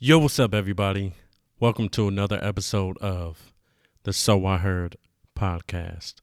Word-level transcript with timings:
Yo, 0.00 0.16
what's 0.16 0.38
up, 0.38 0.54
everybody? 0.54 1.14
Welcome 1.58 1.88
to 1.88 2.06
another 2.06 2.38
episode 2.40 2.96
of 2.98 3.52
the 4.04 4.12
So 4.12 4.46
I 4.46 4.58
Heard 4.58 4.94
podcast. 5.36 6.20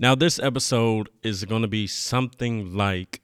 Now, 0.00 0.14
this 0.14 0.38
episode 0.38 1.10
is 1.22 1.44
going 1.44 1.60
to 1.60 1.68
be 1.68 1.86
something 1.86 2.74
like 2.74 3.20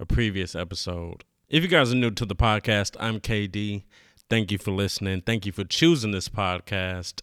a 0.00 0.04
previous 0.04 0.56
episode. 0.56 1.22
If 1.48 1.62
you 1.62 1.68
guys 1.68 1.92
are 1.92 1.96
new 1.96 2.10
to 2.10 2.26
the 2.26 2.34
podcast, 2.34 2.96
I'm 2.98 3.20
KD. 3.20 3.84
Thank 4.28 4.50
you 4.50 4.58
for 4.58 4.72
listening. 4.72 5.20
Thank 5.20 5.46
you 5.46 5.52
for 5.52 5.62
choosing 5.62 6.10
this 6.10 6.28
podcast. 6.28 7.20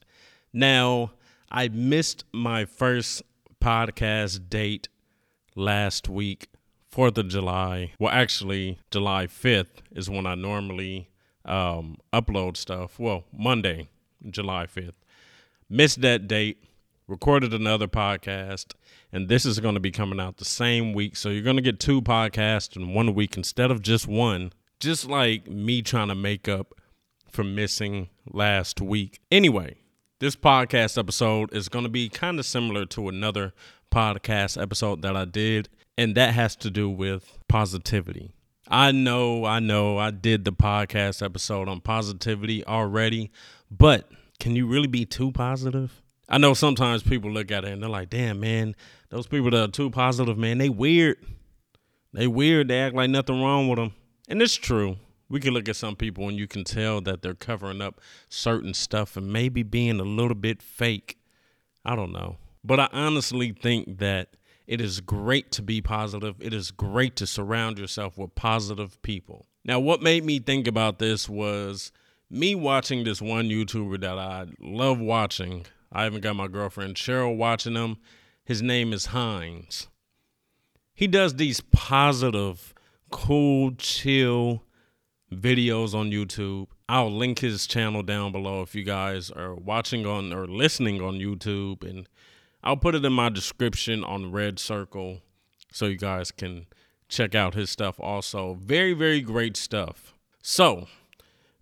Now, 0.54 1.12
I 1.52 1.68
missed 1.68 2.24
my 2.32 2.64
first 2.64 3.24
podcast 3.62 4.50
date 4.50 4.88
last 5.58 6.08
week, 6.08 6.48
4th 6.90 7.18
of 7.18 7.28
July. 7.28 7.92
Well, 8.00 8.14
actually, 8.14 8.80
July 8.92 9.28
5th 9.28 9.82
is 9.92 10.10
when 10.10 10.26
I 10.26 10.36
normally 10.36 11.10
um, 11.44 11.98
upload 12.14 12.56
stuff. 12.56 12.98
Well, 12.98 13.26
Monday, 13.38 13.90
July 14.30 14.68
5th. 14.68 14.94
Missed 15.70 16.00
that 16.00 16.30
date 16.30 16.64
recorded 17.10 17.54
another 17.54 17.90
podcast, 17.90 18.74
and 19.14 19.30
this 19.30 19.46
is 19.46 19.60
going 19.60 19.76
to 19.76 19.80
be 19.80 19.92
coming 19.92 20.20
out 20.20 20.38
the 20.38 20.46
same 20.46 20.92
week. 20.92 21.16
So 21.16 21.30
you're 21.30 21.44
going 21.44 21.56
to 21.56 21.62
get 21.62 21.80
two 21.80 22.02
podcasts 22.02 22.76
in 22.76 22.96
one 22.96 23.14
week 23.14 23.38
instead 23.38 23.70
of 23.70 23.84
just 23.84 24.08
one, 24.08 24.52
just 24.80 25.08
like 25.08 25.48
me 25.48 25.84
trying 25.84 26.08
to 26.08 26.16
make 26.16 26.50
up 26.50 26.74
for 27.30 27.44
missing 27.44 28.10
last 28.32 28.82
week. 28.82 29.22
Anyway, 29.32 29.76
this 30.20 30.36
podcast 30.36 30.98
episode 30.98 31.54
is 31.54 31.70
going 31.70 31.84
to 31.84 31.90
be 31.90 32.10
kind 32.10 32.40
of 32.40 32.46
similar 32.46 32.86
to 32.88 33.08
another 33.08 33.54
podcast 33.92 34.60
episode 34.60 35.04
that 35.04 35.16
I 35.16 35.26
did, 35.26 35.70
and 35.96 36.16
that 36.16 36.34
has 36.34 36.56
to 36.58 36.72
do 36.72 36.90
with 36.90 37.38
positivity. 37.48 38.34
I 38.68 38.92
know, 38.92 39.46
I 39.46 39.60
know, 39.60 40.00
I 40.00 40.10
did 40.10 40.44
the 40.44 40.54
podcast 40.54 41.24
episode 41.24 41.70
on 41.70 41.82
positivity 41.82 42.66
already, 42.66 43.32
but 43.70 44.10
can 44.40 44.56
you 44.56 44.66
really 44.66 44.88
be 44.88 45.06
too 45.06 45.32
positive? 45.32 46.03
I 46.30 46.38
know 46.38 46.54
sometimes 46.54 47.04
people 47.04 47.32
look 47.32 47.52
at 47.52 47.66
it 47.66 47.72
and 47.72 47.82
they're 47.82 47.90
like, 47.90 48.10
damn, 48.10 48.40
man, 48.40 48.76
those 49.10 49.28
people 49.28 49.52
that 49.52 49.70
are 49.70 49.72
too 49.72 49.90
positive, 49.90 50.38
man, 50.38 50.58
they 50.58 50.70
weird. 50.70 51.18
They 52.14 52.28
weird. 52.28 52.68
They 52.68 52.80
act 52.80 52.96
like 52.96 53.10
nothing 53.10 53.42
wrong 53.42 53.68
with 53.68 53.78
them. 53.78 53.94
And 54.30 54.42
it's 54.42 54.56
true. 54.56 54.98
We 55.30 55.40
can 55.40 55.54
look 55.54 55.68
at 55.68 55.76
some 55.76 55.96
people 55.96 56.30
and 56.30 56.38
you 56.38 56.48
can 56.48 56.64
tell 56.64 57.02
that 57.02 57.22
they're 57.22 57.34
covering 57.34 57.82
up 57.82 58.00
certain 58.30 58.74
stuff 58.74 59.18
and 59.18 59.34
maybe 59.34 59.64
being 59.64 60.00
a 60.00 60.04
little 60.04 60.36
bit 60.36 60.62
fake. 60.62 61.18
I 61.84 61.96
don't 61.96 62.12
know. 62.12 62.38
But 62.64 62.80
I 62.80 62.90
honestly 62.94 63.52
think 63.52 63.98
that 63.98 64.38
it 64.68 64.80
is 64.80 65.02
great 65.02 65.52
to 65.54 65.62
be 65.62 65.82
positive. 65.82 66.36
It 66.40 66.54
is 66.54 66.72
great 66.72 67.16
to 67.18 67.28
surround 67.28 67.78
yourself 67.78 68.18
with 68.18 68.36
positive 68.36 69.02
people. 69.02 69.48
Now, 69.66 69.80
what 69.80 70.02
made 70.02 70.24
me 70.24 70.40
think 70.40 70.68
about 70.68 71.00
this 71.00 71.28
was 71.28 71.92
me 72.30 72.56
watching 72.56 73.04
this 73.04 73.22
one 73.22 73.50
YouTuber 73.50 74.00
that 74.02 74.18
I 74.18 74.48
love 74.60 75.00
watching. 75.00 75.66
I 75.94 76.08
even 76.08 76.22
got 76.22 76.36
my 76.36 76.48
girlfriend 76.48 76.96
Cheryl 76.96 77.38
watching 77.38 77.76
him. 77.76 77.98
His 78.44 78.62
name 78.62 78.92
is 78.92 79.08
Heinz. 79.08 79.88
He 80.96 81.08
does 81.08 81.36
these 81.36 81.62
positive, 81.62 82.74
cool, 83.12 83.74
chill 83.78 84.64
videos 85.32 85.94
on 85.94 86.12
YouTube. 86.12 86.68
I'll 86.90 87.12
link 87.12 87.40
his 87.40 87.68
channel 87.68 88.02
down 88.02 88.32
below 88.32 88.62
if 88.62 88.76
you 88.76 88.84
guys 88.84 89.30
are 89.32 89.56
watching 89.56 90.06
on 90.06 90.34
or 90.34 90.48
listening 90.48 91.02
on 91.02 91.16
YouTube. 91.16 91.88
And 91.88 92.10
I'll 92.64 92.78
put 92.78 92.96
it 92.96 93.06
in 93.06 93.14
my 93.14 93.30
description 93.30 94.04
on 94.04 94.32
RedCircle 94.32 95.22
so 95.72 95.86
you 95.86 95.98
guys 95.98 96.32
can 96.32 96.66
check 97.08 97.36
out 97.36 97.54
his 97.54 97.70
stuff 97.70 98.00
also. 98.00 98.56
Very, 98.56 98.94
very 98.94 99.22
great 99.22 99.56
stuff. 99.56 100.14
So, 100.42 100.88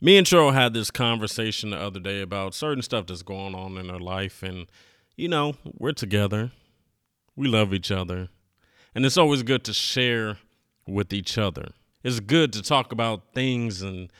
me 0.01 0.17
and 0.17 0.25
Cheryl 0.25 0.53
had 0.53 0.73
this 0.73 0.89
conversation 0.89 1.69
the 1.69 1.77
other 1.77 1.99
day 1.99 2.21
about 2.21 2.55
certain 2.55 2.81
stuff 2.81 3.05
that's 3.05 3.21
going 3.21 3.53
on 3.53 3.77
in 3.77 3.89
her 3.89 3.99
life. 3.99 4.41
And, 4.41 4.65
you 5.15 5.27
know, 5.27 5.53
we're 5.77 5.93
together, 5.93 6.51
we 7.35 7.47
love 7.47 7.73
each 7.73 7.91
other. 7.91 8.29
And 8.95 9.05
it's 9.05 9.17
always 9.17 9.43
good 9.43 9.63
to 9.65 9.73
share 9.73 10.37
with 10.87 11.13
each 11.13 11.37
other. 11.37 11.69
It's 12.03 12.19
good 12.19 12.51
to 12.53 12.63
talk 12.63 12.91
about 12.91 13.33
things 13.33 13.83
and, 13.83 14.11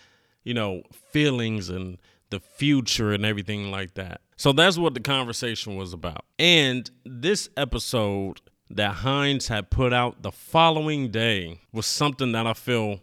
you 0.44 0.53
know, 0.53 0.84
feelings 0.94 1.70
and 1.70 1.97
the 2.30 2.40
future 2.40 3.12
and 3.12 3.25
everything 3.25 3.72
like 3.72 3.96
that. 3.96 4.22
So 4.38 4.53
that's 4.53 4.78
what 4.78 4.94
the 4.94 5.00
conversation 5.00 5.75
was 5.75 5.94
about. 5.94 6.25
And 6.40 6.90
this 7.03 7.50
episode 7.58 8.40
that 8.70 8.96
Heinz 8.97 9.50
had 9.50 9.70
put 9.70 9.94
out 9.94 10.22
the 10.22 10.31
following 10.31 11.09
day 11.09 11.59
was 11.74 11.86
something 11.86 12.31
that 12.31 12.47
I 12.47 12.53
feel 12.53 13.02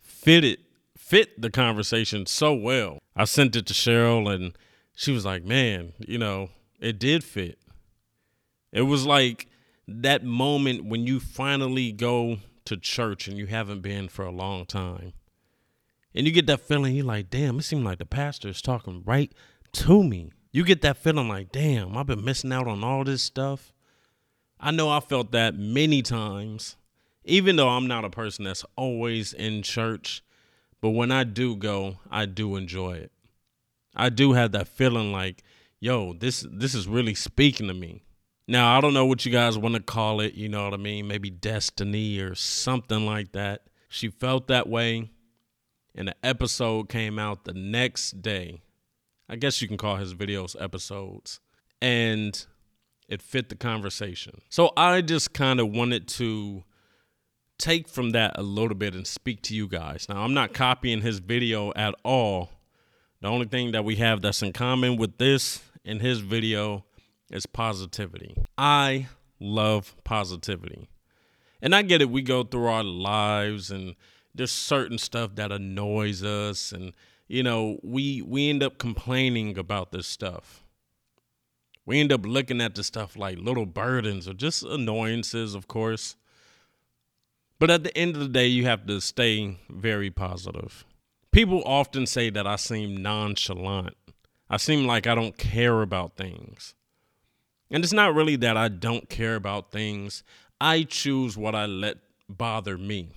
fitted 0.00 0.58
fit 1.10 1.42
the 1.42 1.50
conversation 1.50 2.24
so 2.24 2.54
well. 2.54 3.00
I 3.16 3.24
sent 3.24 3.56
it 3.56 3.66
to 3.66 3.74
Cheryl 3.74 4.32
and 4.32 4.56
she 4.94 5.10
was 5.10 5.24
like, 5.24 5.42
man, 5.42 5.92
you 5.98 6.18
know, 6.18 6.50
it 6.78 7.00
did 7.00 7.24
fit. 7.24 7.58
It 8.72 8.82
was 8.82 9.04
like 9.04 9.48
that 9.88 10.22
moment 10.22 10.84
when 10.84 11.08
you 11.08 11.18
finally 11.18 11.90
go 11.90 12.36
to 12.64 12.76
church 12.76 13.26
and 13.26 13.36
you 13.36 13.46
haven't 13.46 13.80
been 13.80 14.08
for 14.08 14.24
a 14.24 14.30
long 14.30 14.66
time. 14.66 15.12
And 16.14 16.28
you 16.28 16.32
get 16.32 16.46
that 16.46 16.60
feeling, 16.60 16.94
you're 16.94 17.04
like, 17.04 17.28
damn, 17.28 17.58
it 17.58 17.62
seemed 17.62 17.84
like 17.84 17.98
the 17.98 18.06
pastor 18.06 18.48
is 18.48 18.62
talking 18.62 19.02
right 19.04 19.32
to 19.72 20.04
me. 20.04 20.30
You 20.52 20.62
get 20.62 20.80
that 20.82 20.96
feeling 20.96 21.28
like, 21.28 21.50
damn, 21.50 21.96
I've 21.96 22.06
been 22.06 22.24
missing 22.24 22.52
out 22.52 22.68
on 22.68 22.84
all 22.84 23.02
this 23.02 23.22
stuff. 23.22 23.72
I 24.60 24.70
know 24.70 24.88
I 24.88 25.00
felt 25.00 25.32
that 25.32 25.56
many 25.56 26.02
times, 26.02 26.76
even 27.24 27.56
though 27.56 27.68
I'm 27.68 27.88
not 27.88 28.04
a 28.04 28.10
person 28.10 28.44
that's 28.44 28.64
always 28.76 29.32
in 29.32 29.64
church. 29.64 30.22
But 30.80 30.90
when 30.90 31.12
I 31.12 31.24
do 31.24 31.56
go, 31.56 31.98
I 32.10 32.26
do 32.26 32.56
enjoy 32.56 32.92
it. 32.94 33.12
I 33.94 34.08
do 34.08 34.32
have 34.32 34.52
that 34.52 34.68
feeling 34.68 35.12
like, 35.12 35.42
yo, 35.78 36.12
this 36.12 36.46
this 36.50 36.74
is 36.74 36.86
really 36.86 37.14
speaking 37.14 37.68
to 37.68 37.74
me. 37.74 38.02
Now, 38.48 38.76
I 38.76 38.80
don't 38.80 38.94
know 38.94 39.06
what 39.06 39.24
you 39.24 39.30
guys 39.30 39.56
want 39.56 39.76
to 39.76 39.80
call 39.80 40.20
it, 40.20 40.34
you 40.34 40.48
know 40.48 40.64
what 40.64 40.74
I 40.74 40.78
mean? 40.78 41.06
Maybe 41.06 41.30
destiny 41.30 42.18
or 42.18 42.34
something 42.34 43.06
like 43.06 43.32
that. 43.32 43.62
She 43.88 44.08
felt 44.08 44.48
that 44.48 44.68
way, 44.68 45.10
and 45.94 46.08
the 46.08 46.16
episode 46.24 46.88
came 46.88 47.18
out 47.18 47.44
the 47.44 47.52
next 47.52 48.22
day. 48.22 48.62
I 49.28 49.36
guess 49.36 49.62
you 49.62 49.68
can 49.68 49.76
call 49.76 49.96
his 49.96 50.14
videos 50.14 50.60
episodes. 50.60 51.40
And 51.80 52.44
it 53.08 53.22
fit 53.22 53.48
the 53.48 53.56
conversation. 53.56 54.40
So 54.48 54.72
I 54.76 55.00
just 55.00 55.32
kind 55.32 55.60
of 55.60 55.70
wanted 55.70 56.08
to 56.08 56.64
take 57.60 57.88
from 57.88 58.10
that 58.10 58.32
a 58.36 58.42
little 58.42 58.74
bit 58.74 58.94
and 58.94 59.06
speak 59.06 59.42
to 59.42 59.54
you 59.54 59.68
guys. 59.68 60.06
Now, 60.08 60.22
I'm 60.22 60.34
not 60.34 60.52
copying 60.52 61.02
his 61.02 61.18
video 61.18 61.72
at 61.76 61.94
all. 62.04 62.50
The 63.20 63.28
only 63.28 63.46
thing 63.46 63.72
that 63.72 63.84
we 63.84 63.96
have 63.96 64.22
that's 64.22 64.42
in 64.42 64.52
common 64.52 64.96
with 64.96 65.18
this 65.18 65.62
and 65.84 66.00
his 66.00 66.20
video 66.20 66.84
is 67.30 67.46
positivity. 67.46 68.34
I 68.56 69.08
love 69.38 69.94
positivity. 70.04 70.88
And 71.62 71.74
I 71.74 71.82
get 71.82 72.00
it, 72.00 72.10
we 72.10 72.22
go 72.22 72.42
through 72.42 72.66
our 72.66 72.82
lives 72.82 73.70
and 73.70 73.94
there's 74.34 74.52
certain 74.52 74.98
stuff 74.98 75.34
that 75.34 75.52
annoys 75.52 76.22
us 76.22 76.72
and 76.72 76.92
you 77.30 77.44
know, 77.44 77.78
we 77.84 78.22
we 78.22 78.50
end 78.50 78.60
up 78.60 78.78
complaining 78.78 79.56
about 79.56 79.92
this 79.92 80.08
stuff. 80.08 80.64
We 81.86 82.00
end 82.00 82.12
up 82.12 82.26
looking 82.26 82.60
at 82.60 82.74
the 82.74 82.82
stuff 82.82 83.16
like 83.16 83.38
little 83.38 83.66
burdens 83.66 84.26
or 84.26 84.34
just 84.34 84.64
annoyances, 84.64 85.54
of 85.54 85.68
course. 85.68 86.16
But 87.60 87.70
at 87.70 87.84
the 87.84 87.96
end 87.96 88.16
of 88.16 88.22
the 88.22 88.28
day, 88.28 88.46
you 88.46 88.64
have 88.64 88.86
to 88.86 89.00
stay 89.02 89.58
very 89.68 90.10
positive. 90.10 90.86
People 91.30 91.62
often 91.66 92.06
say 92.06 92.30
that 92.30 92.46
I 92.46 92.56
seem 92.56 93.02
nonchalant. 93.02 93.96
I 94.48 94.56
seem 94.56 94.86
like 94.86 95.06
I 95.06 95.14
don't 95.14 95.36
care 95.36 95.82
about 95.82 96.16
things. 96.16 96.74
And 97.70 97.84
it's 97.84 97.92
not 97.92 98.14
really 98.14 98.36
that 98.36 98.56
I 98.56 98.68
don't 98.68 99.10
care 99.10 99.36
about 99.36 99.70
things. 99.70 100.24
I 100.58 100.84
choose 100.84 101.36
what 101.36 101.54
I 101.54 101.66
let 101.66 101.98
bother 102.30 102.78
me. 102.78 103.10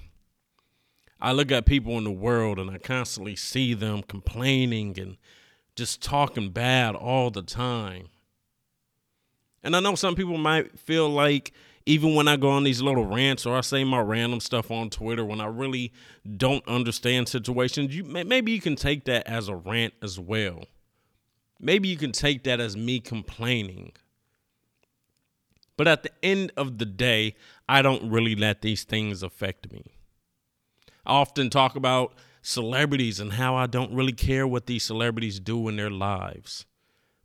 I 1.21 1.31
look 1.31 1.49
at 1.49 1.65
people 1.65 1.97
in 1.97 2.03
the 2.03 2.11
world 2.11 2.59
and 2.59 2.69
I 2.69 2.79
constantly 2.79 3.37
see 3.37 3.73
them 3.73 4.03
complaining 4.03 4.99
and 4.99 5.15
just 5.77 6.03
talking 6.03 6.49
bad 6.49 6.95
all 6.95 7.31
the 7.31 7.43
time. 7.43 8.09
And 9.63 9.73
I 9.73 9.79
know 9.79 9.95
some 9.95 10.15
people 10.15 10.37
might 10.37 10.77
feel 10.77 11.09
like 11.09 11.53
even 11.85 12.15
when 12.15 12.27
I 12.27 12.37
go 12.37 12.49
on 12.49 12.63
these 12.63 12.81
little 12.81 13.05
rants 13.05 13.45
or 13.45 13.57
I 13.57 13.61
say 13.61 13.83
my 13.83 13.99
random 13.99 14.39
stuff 14.39 14.71
on 14.71 14.89
Twitter 14.89 15.25
when 15.25 15.41
I 15.41 15.47
really 15.47 15.91
don't 16.37 16.65
understand 16.67 17.27
situations, 17.27 17.95
you 17.95 18.03
maybe 18.03 18.51
you 18.51 18.61
can 18.61 18.75
take 18.75 19.05
that 19.05 19.27
as 19.27 19.49
a 19.49 19.55
rant 19.55 19.93
as 20.01 20.19
well. 20.19 20.63
Maybe 21.59 21.87
you 21.89 21.97
can 21.97 22.11
take 22.11 22.43
that 22.43 22.59
as 22.59 22.77
me 22.77 22.99
complaining. 22.99 23.93
But 25.75 25.87
at 25.87 26.03
the 26.03 26.11
end 26.21 26.51
of 26.55 26.77
the 26.77 26.85
day, 26.85 27.35
I 27.67 27.81
don't 27.81 28.11
really 28.11 28.35
let 28.35 28.61
these 28.61 28.83
things 28.83 29.23
affect 29.23 29.71
me. 29.71 29.83
I 31.05 31.13
often 31.13 31.49
talk 31.49 31.75
about 31.75 32.13
celebrities 32.41 33.19
and 33.19 33.33
how 33.33 33.55
I 33.55 33.67
don't 33.67 33.93
really 33.93 34.13
care 34.13 34.45
what 34.45 34.67
these 34.67 34.83
celebrities 34.83 35.39
do 35.39 35.67
in 35.67 35.75
their 35.75 35.89
lives. 35.89 36.65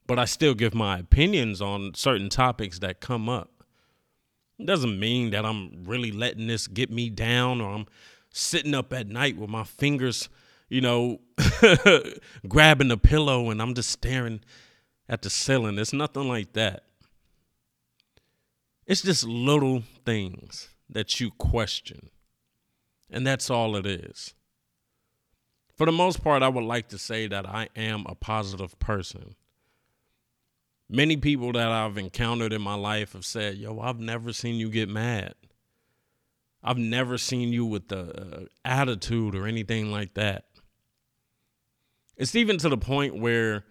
But 0.07 0.19
I 0.19 0.25
still 0.25 0.55
give 0.55 0.75
my 0.75 0.99
opinions 0.99 1.61
on 1.61 1.95
certain 1.95 2.31
topics 2.31 2.79
that 2.79 3.01
come 3.01 3.29
up. 3.29 3.58
It 4.59 4.67
doesn't 4.67 4.99
mean 4.99 5.31
that 5.31 5.45
I'm 5.45 5.85
really 5.85 6.11
letting 6.11 6.49
this 6.49 6.67
get 6.67 6.91
me 6.91 7.11
down 7.11 7.61
or 7.61 7.75
I'm 7.75 7.87
sitting 8.31 8.75
up 8.75 8.93
at 8.93 9.09
night 9.09 9.37
with 9.37 9.51
my 9.51 9.65
fingers, 9.65 10.29
you 10.69 10.81
know, 10.81 11.21
grabbing 12.49 12.89
the 12.89 12.99
pillow 12.99 13.51
and 13.51 13.63
I'm 13.63 13.75
just 13.75 13.91
staring 13.91 14.41
at 15.09 15.23
the 15.23 15.31
ceiling. 15.31 15.79
It's 15.79 15.93
nothing 15.93 16.29
like 16.29 16.53
that. 16.55 16.85
It's 18.87 19.03
just 19.03 19.25
little 19.25 19.83
things 20.05 20.71
that 20.89 21.21
you 21.21 21.31
question. 21.31 22.11
And 23.11 23.27
that's 23.27 23.51
all 23.51 23.77
it 23.77 23.87
is. 23.87 24.35
For 25.77 25.87
the 25.87 25.93
most 25.93 26.25
part, 26.25 26.43
I 26.43 26.49
would 26.49 26.65
like 26.65 26.89
to 26.89 26.99
say 26.99 27.29
that 27.29 27.47
I 27.47 27.69
am 27.77 28.05
a 28.09 28.15
positive 28.15 28.79
person. 28.79 29.37
Many 30.91 31.17
people 31.17 31.53
that 31.53 31.69
I've 31.69 31.99
encountered 31.99 32.53
in 32.53 32.63
my 32.63 32.75
life 32.75 33.13
have 33.13 33.27
said, 33.27 33.57
Yo, 33.57 33.79
I've 33.81 34.01
never 34.01 34.33
seen 34.33 34.57
you 34.57 34.71
get 34.71 34.89
mad. 34.89 35.35
I've 36.63 36.79
never 36.79 37.19
seen 37.19 37.53
you 37.53 37.67
with 37.67 37.89
the 37.89 38.01
uh, 38.21 38.45
attitude 38.65 39.35
or 39.35 39.47
anything 39.47 39.91
like 39.91 40.15
that. 40.15 40.45
It's 42.17 42.35
even 42.35 42.59
to 42.59 42.69
the 42.69 42.79
point 42.79 43.21
where 43.21 43.65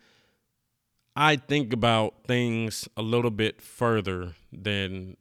I 1.16 1.36
think 1.36 1.74
about 1.74 2.26
things 2.28 2.88
a 2.96 3.02
little 3.02 3.32
bit 3.32 3.62
further 3.62 4.36
than 4.54 5.18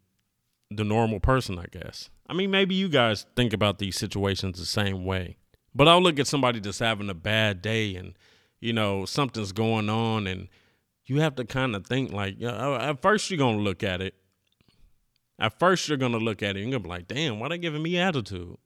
the 0.71 0.85
normal 0.85 1.21
person, 1.21 1.59
I 1.59 1.67
guess. 1.71 2.11
I 2.29 2.35
mean, 2.35 2.51
maybe 2.51 2.75
you 2.75 2.89
guys 2.89 3.27
think 3.35 3.53
about 3.53 3.79
these 3.79 3.97
situations 3.97 4.59
the 4.59 4.67
same 4.67 5.05
way. 5.05 5.39
But 5.75 5.89
I'll 5.89 6.03
look 6.03 6.19
at 6.19 6.27
somebody 6.27 6.61
that's 6.61 6.79
having 6.79 7.11
a 7.11 7.15
bad 7.15 7.63
day 7.63 7.97
and, 7.97 8.15
you 8.61 8.73
know, 8.73 9.05
something's 9.05 9.53
going 9.53 9.89
on 9.89 10.27
and 10.27 10.49
you 11.07 11.21
have 11.21 11.37
to 11.37 11.45
kind 11.45 11.75
of 11.77 11.87
think 11.87 12.13
like, 12.13 12.37
uh, 12.43 12.77
at 12.77 13.01
first 13.01 13.31
you're 13.31 13.39
to 13.39 13.51
look 13.51 13.83
at 13.83 14.01
it 14.01 14.15
at 15.39 15.59
first, 15.59 15.89
you're 15.89 15.99
gonna 15.99 16.19
look 16.19 16.43
at 16.43 16.57
it 16.57 16.63
and 16.63 16.71
you're 16.71 16.79
gonna 16.79 16.85
be 16.85 16.89
like, 16.89 17.09
"Damn, 17.09 17.39
why 17.39 17.49
they 17.49 17.59
giving 17.59 17.83
me 17.83 17.99
attitude?" 17.99 18.57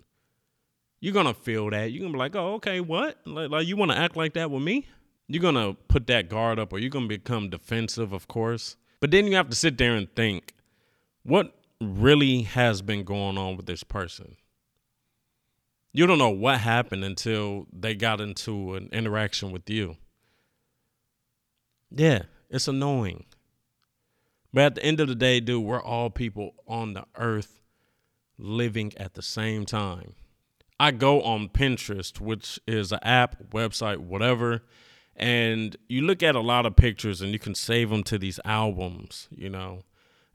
You're 1.00 1.14
gonna 1.14 1.34
feel 1.34 1.70
that. 1.70 1.90
You're 1.90 2.02
gonna 2.02 2.12
be 2.12 2.18
like, 2.18 2.36
"Oh, 2.36 2.54
okay, 2.54 2.80
what? 2.80 3.18
Like, 3.26 3.50
like 3.50 3.66
you 3.66 3.76
want 3.76 3.90
to 3.90 3.98
act 3.98 4.16
like 4.16 4.34
that 4.34 4.50
with 4.50 4.62
me?" 4.62 4.86
You're 5.26 5.42
gonna 5.42 5.74
put 5.74 6.06
that 6.08 6.28
guard 6.28 6.58
up, 6.58 6.72
or 6.72 6.78
you're 6.78 6.90
gonna 6.90 7.06
become 7.06 7.50
defensive, 7.50 8.12
of 8.12 8.28
course. 8.28 8.76
But 9.00 9.10
then 9.10 9.26
you 9.26 9.34
have 9.34 9.48
to 9.48 9.56
sit 9.56 9.78
there 9.78 9.94
and 9.94 10.14
think, 10.14 10.54
what 11.22 11.56
really 11.80 12.42
has 12.42 12.82
been 12.82 13.04
going 13.04 13.38
on 13.38 13.56
with 13.56 13.66
this 13.66 13.82
person? 13.82 14.36
You 15.92 16.06
don't 16.06 16.18
know 16.18 16.30
what 16.30 16.60
happened 16.60 17.04
until 17.04 17.66
they 17.72 17.94
got 17.94 18.20
into 18.20 18.74
an 18.74 18.88
interaction 18.92 19.50
with 19.50 19.68
you. 19.68 19.96
Yeah, 21.90 22.22
it's 22.48 22.68
annoying. 22.68 23.24
But 24.52 24.64
at 24.64 24.74
the 24.76 24.84
end 24.84 25.00
of 25.00 25.08
the 25.08 25.14
day, 25.14 25.40
dude, 25.40 25.64
we're 25.64 25.82
all 25.82 26.10
people 26.10 26.54
on 26.66 26.94
the 26.94 27.04
earth 27.16 27.60
living 28.38 28.92
at 28.96 29.14
the 29.14 29.22
same 29.22 29.64
time. 29.66 30.14
I 30.78 30.92
go 30.92 31.22
on 31.22 31.48
Pinterest, 31.50 32.20
which 32.20 32.58
is 32.66 32.90
an 32.90 33.00
app, 33.02 33.50
website, 33.50 33.98
whatever, 33.98 34.62
and 35.14 35.76
you 35.88 36.02
look 36.02 36.22
at 36.22 36.34
a 36.34 36.40
lot 36.40 36.64
of 36.64 36.74
pictures 36.76 37.20
and 37.20 37.32
you 37.32 37.38
can 37.38 37.54
save 37.54 37.90
them 37.90 38.02
to 38.04 38.18
these 38.18 38.40
albums, 38.44 39.28
you 39.30 39.50
know. 39.50 39.82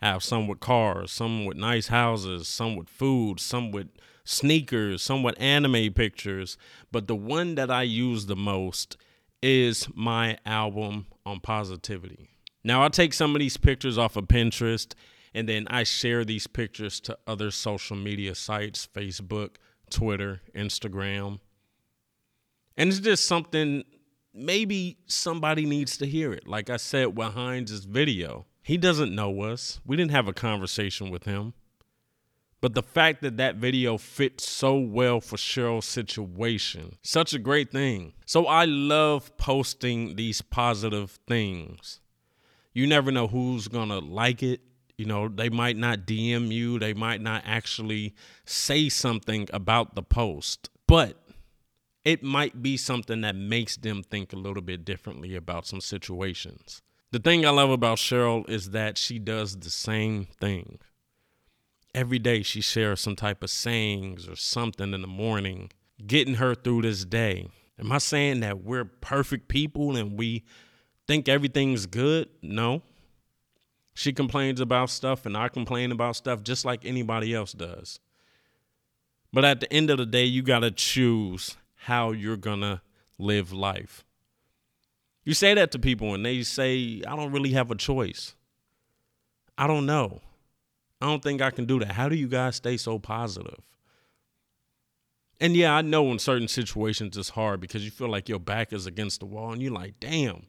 have 0.01 0.23
some 0.23 0.47
with 0.47 0.59
cars, 0.59 1.11
some 1.11 1.45
with 1.45 1.57
nice 1.57 1.87
houses, 1.87 2.47
some 2.47 2.75
with 2.75 2.89
food, 2.89 3.39
some 3.39 3.71
with 3.71 3.87
sneakers, 4.23 5.01
some 5.01 5.23
with 5.23 5.35
anime 5.39 5.91
pictures. 5.93 6.57
But 6.91 7.07
the 7.07 7.15
one 7.15 7.55
that 7.55 7.71
I 7.71 7.83
use 7.83 8.25
the 8.27 8.35
most 8.35 8.97
is 9.45 9.87
my 9.93 10.35
album 10.43 11.05
on 11.23 11.39
positivity. 11.39 12.31
Now, 12.63 12.83
I 12.83 12.89
take 12.89 13.13
some 13.13 13.35
of 13.35 13.39
these 13.39 13.57
pictures 13.57 13.95
off 13.95 14.15
of 14.15 14.25
Pinterest 14.25 14.91
and 15.35 15.47
then 15.47 15.67
I 15.69 15.83
share 15.83 16.25
these 16.25 16.47
pictures 16.47 16.99
to 17.01 17.15
other 17.27 17.51
social 17.51 17.95
media 17.95 18.33
sites 18.33 18.89
Facebook, 18.91 19.57
Twitter, 19.91 20.41
Instagram. 20.55 21.39
And 22.75 22.89
it's 22.89 22.99
just 22.99 23.25
something 23.25 23.83
maybe 24.33 24.97
somebody 25.05 25.67
needs 25.67 25.95
to 25.97 26.07
hear 26.07 26.33
it. 26.33 26.47
Like 26.47 26.71
I 26.71 26.77
said 26.77 27.13
behind 27.13 27.67
this 27.67 27.85
video, 27.85 28.47
he 28.63 28.77
doesn't 28.77 29.13
know 29.13 29.43
us. 29.43 29.79
We 29.85 29.95
didn't 29.95 30.11
have 30.11 30.27
a 30.27 30.33
conversation 30.33 31.11
with 31.11 31.25
him. 31.25 31.53
But 32.65 32.73
the 32.73 32.81
fact 32.81 33.21
that 33.21 33.37
that 33.37 33.57
video 33.57 33.95
fits 33.99 34.49
so 34.49 34.75
well 34.75 35.21
for 35.21 35.35
Cheryl's 35.35 35.85
situation, 35.85 36.97
such 37.03 37.31
a 37.35 37.37
great 37.37 37.69
thing. 37.71 38.13
So 38.25 38.47
I 38.47 38.65
love 38.65 39.37
posting 39.37 40.15
these 40.15 40.41
positive 40.41 41.19
things 41.27 41.99
you 42.73 42.87
never 42.87 43.11
know 43.11 43.27
who's 43.27 43.67
gonna 43.67 43.99
like 43.99 44.41
it. 44.41 44.61
You 44.97 45.05
know, 45.05 45.27
they 45.27 45.49
might 45.49 45.77
not 45.77 46.07
DM 46.07 46.51
you, 46.51 46.79
they 46.79 46.95
might 46.95 47.21
not 47.21 47.43
actually 47.45 48.15
say 48.45 48.89
something 48.89 49.47
about 49.53 49.93
the 49.93 50.01
post, 50.01 50.71
but 50.87 51.21
it 52.03 52.23
might 52.23 52.63
be 52.63 52.77
something 52.77 53.21
that 53.21 53.35
makes 53.35 53.77
them 53.77 54.01
think 54.01 54.33
a 54.33 54.37
little 54.37 54.63
bit 54.63 54.85
differently 54.85 55.35
about 55.35 55.67
some 55.67 55.81
situations. 55.81 56.81
The 57.11 57.19
thing 57.19 57.45
I 57.45 57.51
love 57.51 57.69
about 57.69 57.99
Cheryl 57.99 58.49
is 58.49 58.71
that 58.71 58.97
she 58.97 59.19
does 59.19 59.55
the 59.55 59.69
same 59.69 60.25
thing. 60.25 60.79
Every 61.95 62.19
day 62.19 62.43
she 62.43 62.59
shares 62.59 62.99
some 62.99 63.15
type 63.15 63.41
of 63.41 63.49
sayings 63.49 64.27
or 64.27 64.35
something 64.35 64.93
in 64.93 65.01
the 65.01 65.07
morning, 65.07 65.71
getting 66.05 66.35
her 66.35 66.53
through 66.53 66.81
this 66.81 67.05
day. 67.05 67.47
Am 67.79 67.89
I 67.89 67.99
saying 67.99 68.41
that 68.41 68.65
we're 68.65 68.83
perfect 68.83 69.47
people 69.47 69.95
and 69.95 70.19
we 70.19 70.43
think 71.07 71.29
everything's 71.29 71.85
good? 71.85 72.27
No. 72.41 72.81
She 73.93 74.11
complains 74.11 74.59
about 74.59 74.89
stuff 74.89 75.25
and 75.25 75.37
I 75.37 75.47
complain 75.47 75.93
about 75.93 76.17
stuff 76.17 76.43
just 76.43 76.65
like 76.65 76.83
anybody 76.83 77.33
else 77.33 77.53
does. 77.53 78.01
But 79.31 79.45
at 79.45 79.61
the 79.61 79.71
end 79.71 79.89
of 79.89 79.97
the 79.97 80.05
day, 80.05 80.25
you 80.25 80.41
got 80.41 80.59
to 80.59 80.71
choose 80.71 81.55
how 81.75 82.11
you're 82.11 82.35
going 82.35 82.59
to 82.59 82.81
live 83.17 83.53
life. 83.53 84.03
You 85.23 85.33
say 85.33 85.53
that 85.53 85.71
to 85.71 85.79
people 85.79 86.13
and 86.13 86.25
they 86.25 86.43
say, 86.43 87.01
I 87.07 87.15
don't 87.15 87.31
really 87.31 87.53
have 87.53 87.71
a 87.71 87.75
choice. 87.75 88.35
I 89.57 89.65
don't 89.65 89.85
know. 89.85 90.19
I 91.01 91.07
don't 91.07 91.21
think 91.21 91.41
I 91.41 91.51
can 91.51 91.65
do 91.65 91.79
that. 91.79 91.91
How 91.91 92.09
do 92.09 92.15
you 92.15 92.27
guys 92.27 92.55
stay 92.55 92.77
so 92.77 92.99
positive? 92.99 93.59
And 95.39 95.55
yeah, 95.55 95.75
I 95.75 95.81
know 95.81 96.11
in 96.11 96.19
certain 96.19 96.47
situations 96.47 97.17
it's 97.17 97.29
hard 97.29 97.59
because 97.59 97.83
you 97.83 97.91
feel 97.91 98.09
like 98.09 98.29
your 98.29 98.39
back 98.39 98.71
is 98.71 98.85
against 98.85 99.19
the 99.19 99.25
wall 99.25 99.51
and 99.51 99.61
you're 99.61 99.73
like, 99.73 99.99
damn, 99.99 100.43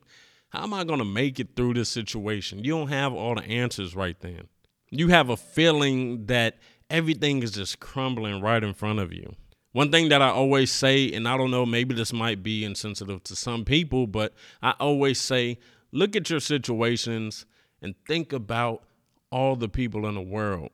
how 0.49 0.63
am 0.63 0.73
I 0.73 0.85
going 0.85 0.99
to 0.99 1.05
make 1.05 1.39
it 1.39 1.55
through 1.55 1.73
this 1.73 1.89
situation? 1.89 2.63
You 2.63 2.71
don't 2.71 2.87
have 2.87 3.13
all 3.13 3.35
the 3.35 3.43
answers 3.43 3.95
right 3.95 4.17
then. 4.19 4.47
You 4.89 5.09
have 5.09 5.29
a 5.29 5.35
feeling 5.35 6.27
that 6.27 6.57
everything 6.89 7.43
is 7.43 7.51
just 7.51 7.81
crumbling 7.81 8.41
right 8.41 8.63
in 8.63 8.73
front 8.73 8.99
of 8.99 9.11
you. 9.11 9.35
One 9.73 9.91
thing 9.91 10.07
that 10.09 10.21
I 10.21 10.29
always 10.29 10.71
say, 10.71 11.11
and 11.11 11.27
I 11.27 11.35
don't 11.35 11.51
know, 11.51 11.65
maybe 11.65 11.93
this 11.93 12.13
might 12.13 12.41
be 12.41 12.63
insensitive 12.63 13.23
to 13.25 13.35
some 13.35 13.65
people, 13.65 14.07
but 14.07 14.33
I 14.61 14.71
always 14.79 15.19
say, 15.19 15.59
look 15.91 16.15
at 16.15 16.29
your 16.29 16.39
situations 16.39 17.45
and 17.81 17.93
think 18.07 18.31
about 18.31 18.83
all 19.31 19.55
the 19.55 19.69
people 19.69 20.07
in 20.07 20.15
the 20.15 20.21
world. 20.21 20.69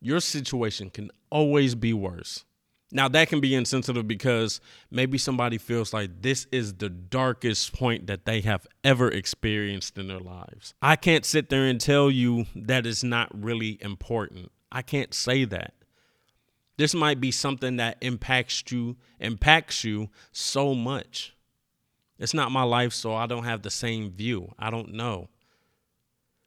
Your 0.00 0.20
situation 0.20 0.90
can 0.90 1.10
always 1.30 1.74
be 1.74 1.92
worse. 1.92 2.44
Now, 2.92 3.08
that 3.08 3.28
can 3.28 3.40
be 3.40 3.56
insensitive 3.56 4.06
because 4.06 4.60
maybe 4.90 5.18
somebody 5.18 5.58
feels 5.58 5.92
like 5.92 6.22
this 6.22 6.46
is 6.52 6.74
the 6.74 6.88
darkest 6.88 7.72
point 7.72 8.06
that 8.06 8.24
they 8.24 8.40
have 8.42 8.66
ever 8.84 9.08
experienced 9.08 9.98
in 9.98 10.06
their 10.06 10.20
lives. 10.20 10.74
I 10.80 10.94
can't 10.94 11.24
sit 11.24 11.48
there 11.48 11.64
and 11.64 11.80
tell 11.80 12.08
you 12.08 12.46
that 12.54 12.86
is 12.86 13.02
not 13.02 13.30
really 13.34 13.78
important. 13.80 14.52
I 14.70 14.82
can't 14.82 15.12
say 15.12 15.44
that. 15.46 15.74
This 16.76 16.94
might 16.94 17.20
be 17.20 17.30
something 17.30 17.76
that 17.76 17.96
impacts 18.00 18.62
you, 18.70 18.96
impacts 19.18 19.82
you 19.82 20.08
so 20.30 20.74
much. 20.74 21.34
It's 22.18 22.34
not 22.34 22.52
my 22.52 22.62
life, 22.62 22.92
so 22.92 23.14
I 23.14 23.26
don't 23.26 23.44
have 23.44 23.62
the 23.62 23.70
same 23.70 24.12
view. 24.12 24.52
I 24.58 24.70
don't 24.70 24.92
know. 24.92 25.28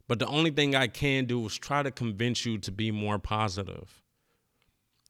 But 0.08 0.20
the 0.20 0.28
only 0.28 0.52
thing 0.52 0.74
I 0.74 0.88
can 0.88 1.26
do 1.26 1.46
is 1.46 1.58
try 1.58 1.84
to 1.84 1.92
convince 1.92 2.46
you 2.46 2.58
to 2.60 2.72
be 2.72 2.92
more 2.92 3.20
positive. 3.20 4.02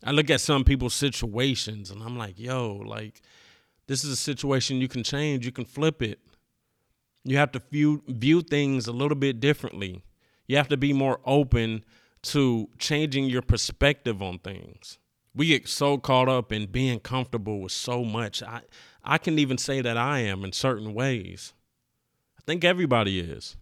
I 0.04 0.12
look 0.12 0.30
at 0.30 0.42
some 0.42 0.64
people's 0.64 0.94
situations 0.94 1.92
and 1.92 2.02
I'm 2.02 2.18
like, 2.18 2.40
yo, 2.40 2.76
like 2.86 3.22
this 3.88 4.04
is 4.04 4.12
a 4.12 4.16
situation 4.16 4.82
you 4.82 4.88
can 4.88 5.04
change, 5.04 5.46
you 5.46 5.52
can 5.52 5.66
flip 5.66 6.02
it. 6.02 6.20
You 7.24 7.38
have 7.38 7.52
to 7.54 7.62
view 7.72 8.04
view 8.08 8.42
things 8.42 8.88
a 8.88 8.92
little 8.92 9.18
bit 9.18 9.40
differently. 9.40 10.04
You 10.48 10.58
have 10.58 10.70
to 10.70 10.78
be 10.78 10.94
more 10.94 11.20
open 11.26 11.84
to 12.24 12.70
changing 12.80 13.26
your 13.26 13.42
perspective 13.42 14.22
on 14.22 14.40
things. 14.40 14.98
We 15.36 15.48
get 15.48 15.68
so 15.68 15.98
caught 15.98 16.30
up 16.30 16.52
in 16.52 16.68
being 16.68 17.00
comfortable 17.00 17.62
with 17.62 17.72
so 17.72 18.04
much. 18.04 18.42
I 18.42 18.62
I 19.04 19.18
can 19.18 19.40
even 19.40 19.58
say 19.58 19.82
that 19.82 19.98
I 19.98 20.20
am 20.20 20.44
in 20.44 20.54
certain 20.54 20.94
ways. 20.94 21.54
I 22.40 22.42
think 22.46 22.64
everybody 22.64 23.20
is. 23.20 23.58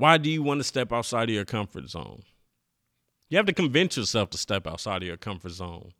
Why 0.00 0.16
do 0.16 0.30
you 0.30 0.42
want 0.42 0.60
to 0.60 0.64
step 0.64 0.94
outside 0.94 1.28
of 1.28 1.34
your 1.34 1.44
comfort 1.44 1.90
zone? 1.90 2.22
You 3.28 3.36
have 3.36 3.44
to 3.44 3.52
convince 3.52 3.98
yourself 3.98 4.30
to 4.30 4.38
step 4.38 4.66
outside 4.66 5.02
of 5.02 5.06
your 5.06 5.18
comfort 5.18 5.50
zone. 5.50 5.92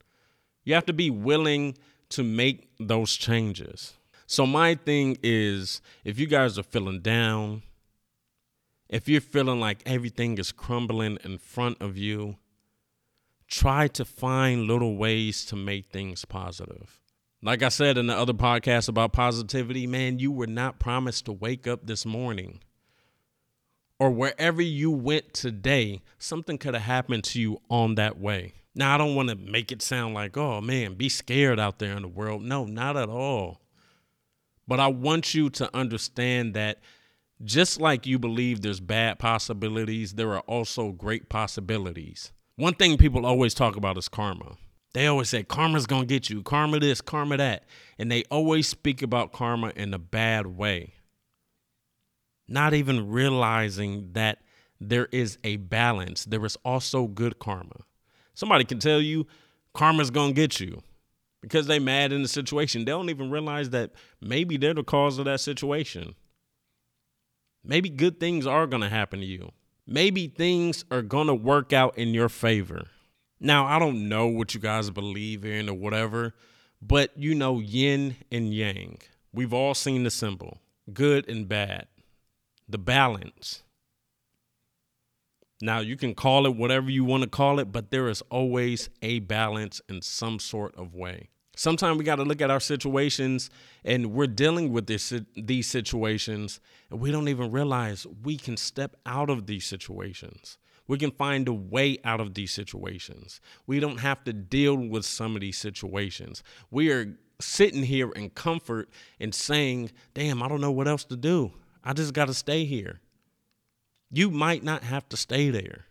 You 0.64 0.72
have 0.72 0.86
to 0.86 0.94
be 0.94 1.10
willing 1.10 1.76
to 2.08 2.24
make 2.24 2.70
those 2.80 3.14
changes. 3.14 3.92
So, 4.26 4.46
my 4.46 4.76
thing 4.76 5.18
is 5.22 5.82
if 6.02 6.18
you 6.18 6.26
guys 6.26 6.58
are 6.58 6.62
feeling 6.62 7.00
down, 7.00 7.62
if 8.88 9.06
you're 9.06 9.20
feeling 9.20 9.60
like 9.60 9.82
everything 9.84 10.38
is 10.38 10.50
crumbling 10.50 11.18
in 11.22 11.36
front 11.36 11.82
of 11.82 11.98
you, 11.98 12.36
try 13.48 13.86
to 13.88 14.06
find 14.06 14.62
little 14.62 14.96
ways 14.96 15.44
to 15.44 15.56
make 15.56 15.92
things 15.92 16.24
positive. 16.24 17.02
Like 17.42 17.62
I 17.62 17.68
said 17.68 17.98
in 17.98 18.06
the 18.06 18.16
other 18.16 18.32
podcast 18.32 18.88
about 18.88 19.12
positivity, 19.12 19.86
man, 19.86 20.18
you 20.18 20.32
were 20.32 20.46
not 20.46 20.78
promised 20.78 21.26
to 21.26 21.32
wake 21.32 21.66
up 21.66 21.86
this 21.86 22.06
morning 22.06 22.60
or 24.00 24.10
wherever 24.10 24.62
you 24.62 24.90
went 24.90 25.34
today, 25.34 26.00
something 26.18 26.56
could 26.58 26.74
have 26.74 26.82
happened 26.82 27.22
to 27.22 27.40
you 27.40 27.60
on 27.68 27.96
that 27.96 28.18
way. 28.18 28.54
Now, 28.74 28.94
I 28.94 28.98
don't 28.98 29.14
want 29.14 29.28
to 29.28 29.36
make 29.36 29.70
it 29.70 29.82
sound 29.82 30.14
like, 30.14 30.36
oh 30.38 30.60
man, 30.62 30.94
be 30.94 31.10
scared 31.10 31.60
out 31.60 31.78
there 31.78 31.94
in 31.94 32.02
the 32.02 32.08
world. 32.08 32.42
No, 32.42 32.64
not 32.64 32.96
at 32.96 33.10
all. 33.10 33.60
But 34.66 34.80
I 34.80 34.86
want 34.86 35.34
you 35.34 35.50
to 35.50 35.76
understand 35.76 36.54
that 36.54 36.80
just 37.44 37.80
like 37.80 38.06
you 38.06 38.18
believe 38.18 38.62
there's 38.62 38.80
bad 38.80 39.18
possibilities, 39.18 40.14
there 40.14 40.32
are 40.32 40.40
also 40.40 40.92
great 40.92 41.28
possibilities. 41.28 42.32
One 42.56 42.74
thing 42.74 42.96
people 42.96 43.26
always 43.26 43.52
talk 43.52 43.76
about 43.76 43.98
is 43.98 44.08
karma. 44.08 44.56
They 44.94 45.06
always 45.06 45.28
say 45.28 45.42
karma's 45.42 45.86
gonna 45.86 46.06
get 46.06 46.30
you, 46.30 46.42
karma 46.42 46.80
this, 46.80 47.00
karma 47.00 47.36
that. 47.36 47.64
And 47.98 48.10
they 48.10 48.24
always 48.30 48.66
speak 48.66 49.02
about 49.02 49.32
karma 49.32 49.72
in 49.76 49.92
a 49.92 49.98
bad 49.98 50.46
way, 50.46 50.94
not 52.50 52.74
even 52.74 53.10
realizing 53.10 54.10
that 54.12 54.38
there 54.80 55.06
is 55.12 55.38
a 55.44 55.56
balance. 55.56 56.24
There 56.24 56.44
is 56.44 56.56
also 56.64 57.06
good 57.06 57.38
karma. 57.38 57.84
Somebody 58.34 58.64
can 58.64 58.78
tell 58.78 59.00
you 59.00 59.26
karma's 59.74 60.10
gonna 60.10 60.32
get 60.32 60.60
you 60.60 60.82
because 61.40 61.66
they 61.66 61.78
mad 61.78 62.12
in 62.12 62.22
the 62.22 62.28
situation. 62.28 62.84
They 62.84 62.92
don't 62.92 63.10
even 63.10 63.30
realize 63.30 63.70
that 63.70 63.92
maybe 64.20 64.56
they're 64.56 64.74
the 64.74 64.82
cause 64.82 65.18
of 65.18 65.26
that 65.26 65.40
situation. 65.40 66.14
Maybe 67.62 67.88
good 67.88 68.18
things 68.18 68.46
are 68.46 68.66
gonna 68.66 68.88
happen 68.88 69.20
to 69.20 69.26
you. 69.26 69.52
Maybe 69.86 70.28
things 70.28 70.84
are 70.90 71.02
gonna 71.02 71.34
work 71.34 71.72
out 71.72 71.96
in 71.98 72.14
your 72.14 72.28
favor. 72.28 72.86
Now, 73.38 73.66
I 73.66 73.78
don't 73.78 74.08
know 74.08 74.26
what 74.26 74.54
you 74.54 74.60
guys 74.60 74.90
believe 74.90 75.44
in 75.44 75.68
or 75.68 75.74
whatever, 75.74 76.34
but 76.82 77.16
you 77.16 77.34
know, 77.34 77.58
yin 77.60 78.16
and 78.30 78.52
yang. 78.52 78.98
We've 79.32 79.52
all 79.52 79.74
seen 79.74 80.02
the 80.02 80.10
symbol 80.10 80.58
good 80.92 81.28
and 81.28 81.48
bad, 81.48 81.86
the 82.70 82.78
balance. 82.78 83.62
Now, 85.62 85.80
you 85.80 85.96
can 85.96 86.14
call 86.14 86.46
it 86.46 86.56
whatever 86.56 86.90
you 86.90 87.04
want 87.04 87.22
to 87.22 87.28
call 87.28 87.58
it, 87.58 87.70
but 87.70 87.90
there 87.90 88.08
is 88.08 88.22
always 88.30 88.88
a 89.02 89.18
balance 89.18 89.82
in 89.88 90.00
some 90.00 90.38
sort 90.38 90.74
of 90.76 90.94
way. 90.94 91.28
Sometimes 91.54 91.98
we 91.98 92.04
got 92.04 92.16
to 92.16 92.22
look 92.22 92.40
at 92.40 92.50
our 92.50 92.60
situations 92.60 93.50
and 93.84 94.12
we're 94.12 94.26
dealing 94.26 94.72
with 94.72 94.86
this, 94.86 95.12
these 95.36 95.66
situations, 95.66 96.60
and 96.90 97.00
we 97.00 97.12
don't 97.12 97.28
even 97.28 97.50
realize 97.50 98.06
we 98.22 98.38
can 98.38 98.56
step 98.56 98.96
out 99.04 99.28
of 99.28 99.46
these 99.46 99.66
situations. 99.66 100.56
We 100.88 100.96
can 100.96 101.10
find 101.10 101.46
a 101.46 101.52
way 101.52 101.98
out 102.02 102.20
of 102.20 102.32
these 102.32 102.52
situations. 102.52 103.40
We 103.66 103.78
don't 103.78 104.00
have 104.00 104.24
to 104.24 104.32
deal 104.32 104.74
with 104.74 105.04
some 105.04 105.34
of 105.34 105.42
these 105.42 105.58
situations. 105.58 106.42
We 106.70 106.90
are 106.90 107.18
sitting 107.40 107.82
here 107.82 108.10
in 108.12 108.30
comfort 108.30 108.88
and 109.20 109.34
saying, 109.34 109.90
damn, 110.14 110.42
I 110.42 110.48
don't 110.48 110.60
know 110.60 110.72
what 110.72 110.88
else 110.88 111.04
to 111.04 111.16
do. 111.16 111.52
I 111.84 111.92
just 111.92 112.12
got 112.12 112.26
to 112.26 112.34
stay 112.34 112.64
here. 112.64 113.00
You 114.10 114.30
might 114.30 114.62
not 114.62 114.82
have 114.82 115.08
to 115.10 115.16
stay 115.16 115.50
there. 115.50 115.86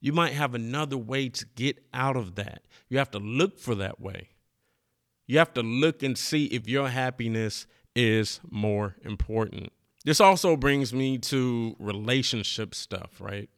You 0.00 0.12
might 0.12 0.32
have 0.32 0.54
another 0.54 0.96
way 0.96 1.28
to 1.28 1.46
get 1.54 1.82
out 1.92 2.16
of 2.16 2.34
that. 2.36 2.62
You 2.88 2.98
have 2.98 3.10
to 3.12 3.18
look 3.18 3.58
for 3.58 3.74
that 3.76 4.00
way. 4.00 4.30
You 5.26 5.38
have 5.38 5.52
to 5.54 5.62
look 5.62 6.02
and 6.02 6.16
see 6.16 6.46
if 6.46 6.68
your 6.68 6.88
happiness 6.88 7.66
is 7.94 8.40
more 8.50 8.96
important. 9.02 9.72
This 10.04 10.20
also 10.20 10.56
brings 10.56 10.94
me 10.94 11.18
to 11.18 11.76
relationship 11.78 12.74
stuff, 12.74 13.20
right? 13.20 13.50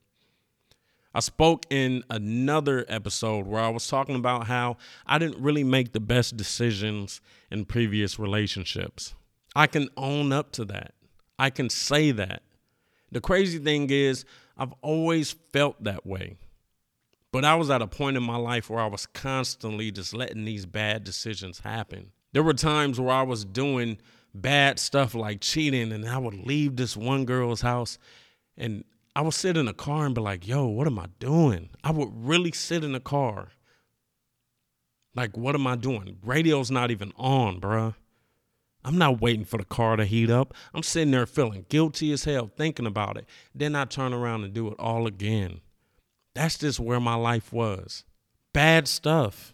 I 1.13 1.21
spoke 1.21 1.67
in 1.71 2.05
another 2.09 2.85
episode 2.89 3.47
where 3.47 3.61
I 3.61 3.69
was 3.69 3.87
talking 3.87 4.15
about 4.15 4.47
how 4.47 4.77
I 5.07 5.19
didn't 5.19 5.43
really 5.43 5.65
make 5.65 5.93
the 5.93 6.01
best 6.01 6.37
decisions 6.37 7.21
in 7.51 7.65
previous 7.65 8.19
relationships. 8.19 9.15
I 9.55 9.67
can 9.67 9.89
own 9.97 10.33
up 10.33 10.53
to 10.53 10.65
that. 10.67 10.95
I 11.41 11.51
can 11.51 11.71
say 11.71 12.11
that. 12.13 12.43
The 13.11 13.21
crazy 13.21 13.59
thing 13.59 13.89
is, 13.91 14.25
I've 14.57 14.75
always 14.83 15.33
felt 15.53 15.83
that 15.85 16.07
way. 16.07 16.37
But 17.33 17.45
I 17.45 17.55
was 17.55 17.71
at 17.71 17.83
a 17.83 17.87
point 17.87 18.17
in 18.17 18.23
my 18.23 18.37
life 18.37 18.69
where 18.69 18.81
I 18.81 18.87
was 18.87 19.07
constantly 19.07 19.91
just 19.91 20.13
letting 20.13 20.45
these 20.45 20.67
bad 20.67 21.05
decisions 21.05 21.61
happen. 21.61 22.13
There 22.33 22.43
were 22.43 22.55
times 22.55 23.01
where 23.01 23.15
I 23.15 23.23
was 23.23 23.45
doing 23.45 23.99
bad 24.35 24.79
stuff 24.79 25.15
like 25.15 25.41
cheating, 25.41 25.93
and 25.93 26.09
I 26.09 26.19
would 26.19 26.35
leave 26.35 26.77
this 26.77 26.97
one 26.97 27.25
girl's 27.25 27.63
house 27.63 27.99
and 28.57 28.85
I 29.17 29.23
would 29.23 29.35
sit 29.35 29.57
in 29.57 29.67
a 29.67 29.73
car 29.73 30.07
and 30.07 30.15
be 30.15 30.21
like, 30.21 30.47
yo, 30.47 30.67
what 30.67 30.87
am 30.87 30.99
I 30.99 31.07
doing? 31.19 31.71
I 31.83 31.91
would 31.91 32.11
really 32.13 32.53
sit 32.53 32.85
in 32.85 32.93
the 32.93 33.01
car. 33.01 33.49
Like, 35.15 35.37
what 35.37 35.55
am 35.55 35.67
I 35.67 35.75
doing? 35.77 36.19
Radio's 36.23 36.71
not 36.71 36.91
even 36.91 37.13
on, 37.17 37.61
bruh. 37.61 37.95
I'm 38.85 38.99
not 38.99 39.21
waiting 39.21 39.45
for 39.45 39.59
the 39.59 39.65
car 39.65 39.97
to 39.97 40.05
heat 40.05 40.31
up. 40.31 40.55
I'm 40.75 40.83
sitting 40.83 41.11
there 41.11 41.27
feeling 41.27 41.67
guilty 41.69 42.13
as 42.13 42.25
hell 42.25 42.51
thinking 42.57 42.87
about 42.87 43.17
it. 43.17 43.27
Then 43.55 43.77
I 43.77 43.85
turn 43.85 44.13
around 44.13 44.45
and 44.45 44.55
do 44.55 44.69
it 44.69 44.77
all 44.79 45.07
again. 45.07 45.61
That's 46.35 46.59
just 46.59 46.81
where 46.81 47.01
my 47.01 47.15
life 47.15 47.53
was. 47.53 48.05
Bad 48.53 48.89
stuff. 48.89 49.53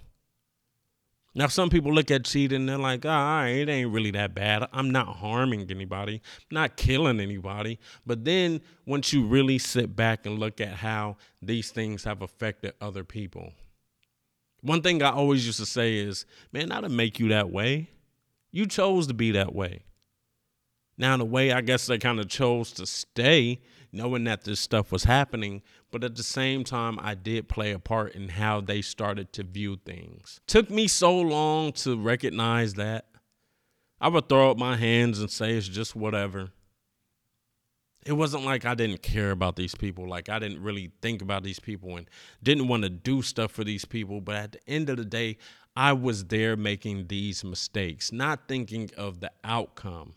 Now, 1.35 1.49
some 1.49 1.69
people 1.69 1.93
look 1.93 2.11
at 2.11 2.25
cheating 2.25 2.61
and 2.61 2.69
they're 2.69 2.79
like, 2.79 3.05
ah, 3.05 3.09
all 3.11 3.43
right, 3.43 3.49
it 3.51 3.69
ain't 3.69 3.93
really 3.93 4.11
that 4.13 4.35
bad. 4.35 4.67
I'm 4.73 4.91
not 4.91 5.17
harming 5.17 5.71
anybody, 5.71 6.23
not 6.51 6.79
killing 6.79 7.21
anybody. 7.21 7.79
But 8.07 8.25
then 8.25 8.63
once 8.87 9.13
you 9.13 9.27
really 9.27 9.59
sit 9.59 9.95
back 9.95 10.25
and 10.25 10.39
look 10.39 10.63
at 10.63 10.77
how 10.77 11.19
these 11.43 11.71
things 11.71 12.05
have 12.05 12.23
affected 12.23 12.73
other 12.81 13.05
people, 13.05 13.53
one 14.63 14.81
thing 14.81 15.03
I 15.03 15.11
always 15.11 15.45
used 15.45 15.61
to 15.61 15.67
say 15.67 15.99
is, 15.99 16.25
man, 16.53 16.71
didn't 16.71 16.97
make 16.97 17.21
you 17.21 17.29
that 17.29 17.51
way. 17.51 17.91
You 18.53 18.67
chose 18.67 19.07
to 19.09 19.15
be 19.15 19.33
that 19.33 19.55
way. 19.55 19.83
Now, 20.99 21.17
the 21.17 21.25
way, 21.25 21.53
I 21.53 21.61
guess 21.61 21.87
they 21.87 21.99
kind 21.99 22.19
of 22.21 22.29
chose 22.29 22.73
to 22.73 22.87
stay 22.87 23.61
knowing 23.93 24.25
that 24.25 24.45
this 24.45 24.61
stuff 24.61 24.93
was 24.93 25.05
happening, 25.05 25.63
but 25.91 26.05
at 26.05 26.17
the 26.17 26.23
same 26.23 26.65
time, 26.65 26.99
I 27.01 27.15
did 27.15 27.49
play 27.49 27.73
a 27.73 27.79
part 27.79 28.15
in 28.15 28.29
how 28.29 28.61
they 28.61 28.83
started 28.83 29.33
to 29.35 29.43
view 29.43 29.79
things. 29.85 30.41
Took 30.47 30.71
me 30.71 30.87
so 30.87 31.19
long 31.19 31.73
to 31.73 31.99
recognize 31.99 32.75
that. 32.75 33.07
I 34.01 34.09
would 34.09 34.29
throw 34.29 34.51
up 34.51 34.59
my 34.59 34.77
hands 34.77 35.21
and 35.21 35.31
say 35.31 35.53
it's 35.55 35.69
just 35.69 35.97
whatever. 35.97 36.51
It 38.05 38.13
wasn't 38.13 38.45
like 38.45 38.65
I 38.65 38.75
didn't 38.75 39.03
care 39.03 39.31
about 39.31 39.57
these 39.57 39.75
people, 39.75 40.09
like 40.09 40.29
I 40.29 40.39
didn't 40.39 40.63
really 40.63 40.93
think 41.03 41.23
about 41.23 41.43
these 41.43 41.59
people 41.59 41.97
and 41.97 42.09
didn't 42.43 42.69
want 42.69 42.85
to 42.85 42.91
do 42.91 43.23
stuff 43.23 43.51
for 43.51 43.65
these 43.65 43.85
people. 43.85 44.21
But 44.21 44.37
at 44.37 44.53
the 44.53 44.69
end 44.69 44.91
of 44.91 44.97
the 44.97 45.05
day, 45.05 45.39
I 45.77 45.93
was 45.93 46.25
there 46.25 46.57
making 46.57 47.09
these 47.09 47.45
mistakes, 47.45 48.11
not 48.11 48.49
thinking 48.49 48.91
of 48.97 49.21
the 49.21 49.31
outcome. 49.45 50.15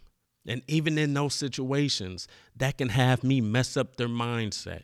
And 0.48 0.62
even 0.68 0.98
in 0.98 1.14
those 1.14 1.36
situations, 1.36 2.28
that 2.56 2.78
can 2.78 2.90
have 2.90 3.24
me 3.24 3.42
mess 3.42 3.76
up 3.76 3.98
their 3.98 4.08
mindset. 4.08 4.84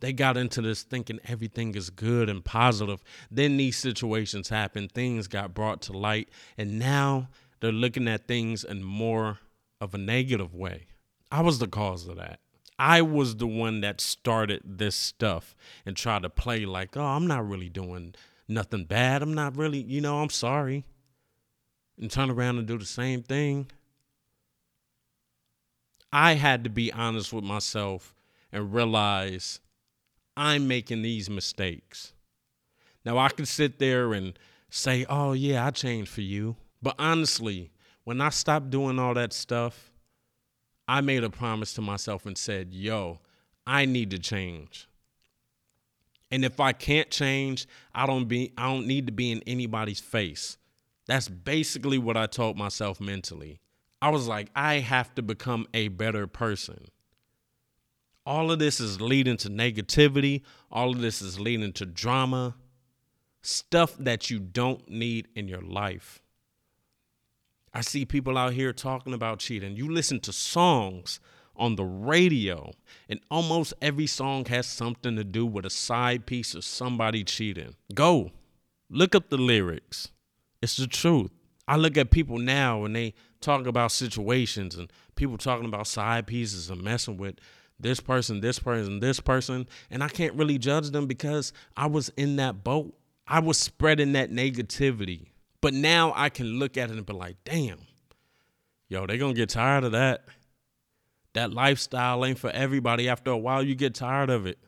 They 0.00 0.12
got 0.12 0.36
into 0.36 0.60
this 0.60 0.82
thinking 0.82 1.20
everything 1.24 1.74
is 1.74 1.88
good 1.88 2.28
and 2.28 2.44
positive. 2.44 3.02
Then 3.30 3.56
these 3.56 3.78
situations 3.78 4.50
happen, 4.50 4.88
things 4.88 5.26
got 5.26 5.54
brought 5.54 5.80
to 5.82 5.94
light, 5.94 6.28
and 6.58 6.78
now 6.78 7.28
they're 7.60 7.72
looking 7.72 8.06
at 8.06 8.28
things 8.28 8.62
in 8.62 8.82
more 8.82 9.38
of 9.80 9.94
a 9.94 9.98
negative 9.98 10.54
way. 10.54 10.86
I 11.32 11.40
was 11.40 11.58
the 11.58 11.66
cause 11.66 12.06
of 12.06 12.16
that. 12.16 12.40
I 12.78 13.00
was 13.00 13.36
the 13.36 13.46
one 13.46 13.80
that 13.80 14.02
started 14.02 14.60
this 14.64 14.94
stuff 14.94 15.56
and 15.86 15.96
tried 15.96 16.22
to 16.22 16.30
play 16.30 16.66
like, 16.66 16.94
oh, 16.94 17.02
I'm 17.02 17.26
not 17.26 17.48
really 17.48 17.70
doing 17.70 18.14
nothing 18.48 18.84
bad. 18.84 19.22
I'm 19.22 19.34
not 19.34 19.56
really, 19.56 19.80
you 19.80 20.00
know, 20.00 20.18
I'm 20.20 20.30
sorry. 20.30 20.84
And 21.98 22.10
turn 22.10 22.30
around 22.30 22.58
and 22.58 22.66
do 22.66 22.78
the 22.78 22.84
same 22.84 23.22
thing. 23.22 23.68
I 26.12 26.34
had 26.34 26.64
to 26.64 26.70
be 26.70 26.92
honest 26.92 27.32
with 27.32 27.44
myself 27.44 28.14
and 28.52 28.72
realize 28.72 29.60
I'm 30.36 30.68
making 30.68 31.02
these 31.02 31.28
mistakes. 31.30 32.12
Now, 33.04 33.18
I 33.18 33.28
can 33.28 33.46
sit 33.46 33.78
there 33.78 34.12
and 34.12 34.38
say, 34.68 35.06
oh, 35.08 35.32
yeah, 35.32 35.66
I 35.66 35.70
changed 35.70 36.10
for 36.10 36.22
you. 36.22 36.56
But 36.82 36.96
honestly, 36.98 37.70
when 38.04 38.20
I 38.20 38.28
stopped 38.28 38.70
doing 38.70 38.98
all 38.98 39.14
that 39.14 39.32
stuff, 39.32 39.90
I 40.88 41.00
made 41.00 41.24
a 41.24 41.30
promise 41.30 41.72
to 41.74 41.82
myself 41.82 42.26
and 42.26 42.36
said, 42.36 42.72
yo, 42.72 43.18
I 43.66 43.84
need 43.84 44.10
to 44.10 44.18
change. 44.18 44.88
And 46.30 46.44
if 46.44 46.60
I 46.60 46.72
can't 46.72 47.10
change, 47.10 47.66
I 47.94 48.06
don't 48.06 48.26
be 48.26 48.52
I 48.58 48.64
don't 48.72 48.86
need 48.86 49.06
to 49.06 49.12
be 49.12 49.30
in 49.32 49.42
anybody's 49.46 50.00
face. 50.00 50.58
That's 51.06 51.28
basically 51.28 51.98
what 51.98 52.16
I 52.16 52.26
told 52.26 52.56
myself 52.56 53.00
mentally. 53.00 53.60
I 54.02 54.10
was 54.10 54.26
like, 54.26 54.50
I 54.54 54.74
have 54.80 55.14
to 55.14 55.22
become 55.22 55.66
a 55.72 55.88
better 55.88 56.26
person. 56.26 56.86
All 58.26 58.50
of 58.50 58.58
this 58.58 58.80
is 58.80 59.00
leading 59.00 59.36
to 59.38 59.48
negativity. 59.48 60.42
All 60.70 60.90
of 60.90 61.00
this 61.00 61.22
is 61.22 61.38
leading 61.38 61.72
to 61.74 61.86
drama. 61.86 62.56
stuff 63.46 63.96
that 63.98 64.28
you 64.30 64.38
don't 64.40 64.88
need 64.88 65.28
in 65.34 65.48
your 65.48 65.62
life. 65.62 66.20
I 67.72 67.80
see 67.82 68.04
people 68.04 68.36
out 68.36 68.54
here 68.54 68.72
talking 68.72 69.14
about 69.14 69.38
cheating. 69.38 69.76
You 69.76 69.90
listen 69.90 70.18
to 70.20 70.32
songs 70.32 71.20
on 71.58 71.76
the 71.76 71.84
radio, 71.84 72.72
and 73.08 73.20
almost 73.30 73.74
every 73.80 74.06
song 74.06 74.44
has 74.46 74.66
something 74.66 75.16
to 75.16 75.24
do 75.24 75.44
with 75.46 75.66
a 75.66 75.70
side 75.70 76.26
piece 76.26 76.54
of 76.54 76.64
somebody 76.64 77.24
cheating. 77.24 77.74
Go 77.94 78.32
look 78.90 79.14
up 79.14 79.30
the 79.30 79.36
lyrics. 79.36 80.10
It's 80.62 80.76
the 80.76 80.86
truth. 80.86 81.30
I 81.68 81.76
look 81.76 81.96
at 81.96 82.10
people 82.10 82.38
now 82.38 82.84
and 82.84 82.94
they 82.94 83.14
talk 83.40 83.66
about 83.66 83.92
situations 83.92 84.76
and 84.76 84.90
people 85.16 85.36
talking 85.36 85.66
about 85.66 85.86
side 85.86 86.26
pieces 86.26 86.70
and 86.70 86.82
messing 86.82 87.16
with 87.16 87.36
this 87.78 88.00
person, 88.00 88.40
this 88.40 88.58
person, 88.58 89.00
this 89.00 89.20
person, 89.20 89.66
and 89.90 90.02
I 90.02 90.08
can't 90.08 90.34
really 90.34 90.58
judge 90.58 90.90
them 90.90 91.06
because 91.06 91.52
I 91.76 91.86
was 91.86 92.08
in 92.16 92.36
that 92.36 92.64
boat. 92.64 92.94
I 93.26 93.40
was 93.40 93.58
spreading 93.58 94.12
that 94.12 94.30
negativity. 94.30 95.26
But 95.60 95.74
now 95.74 96.12
I 96.14 96.28
can 96.28 96.58
look 96.58 96.76
at 96.76 96.90
it 96.90 96.96
and 96.96 97.04
be 97.04 97.12
like, 97.12 97.36
damn, 97.44 97.80
yo, 98.88 99.06
they 99.06 99.18
gonna 99.18 99.34
get 99.34 99.48
tired 99.48 99.84
of 99.84 99.92
that. 99.92 100.24
That 101.36 101.52
lifestyle 101.52 102.24
ain't 102.24 102.38
for 102.38 102.48
everybody. 102.48 103.10
After 103.10 103.30
a 103.30 103.36
while, 103.36 103.62
you 103.62 103.74
get 103.74 103.94
tired 103.94 104.30
of 104.30 104.46
it. 104.46 104.58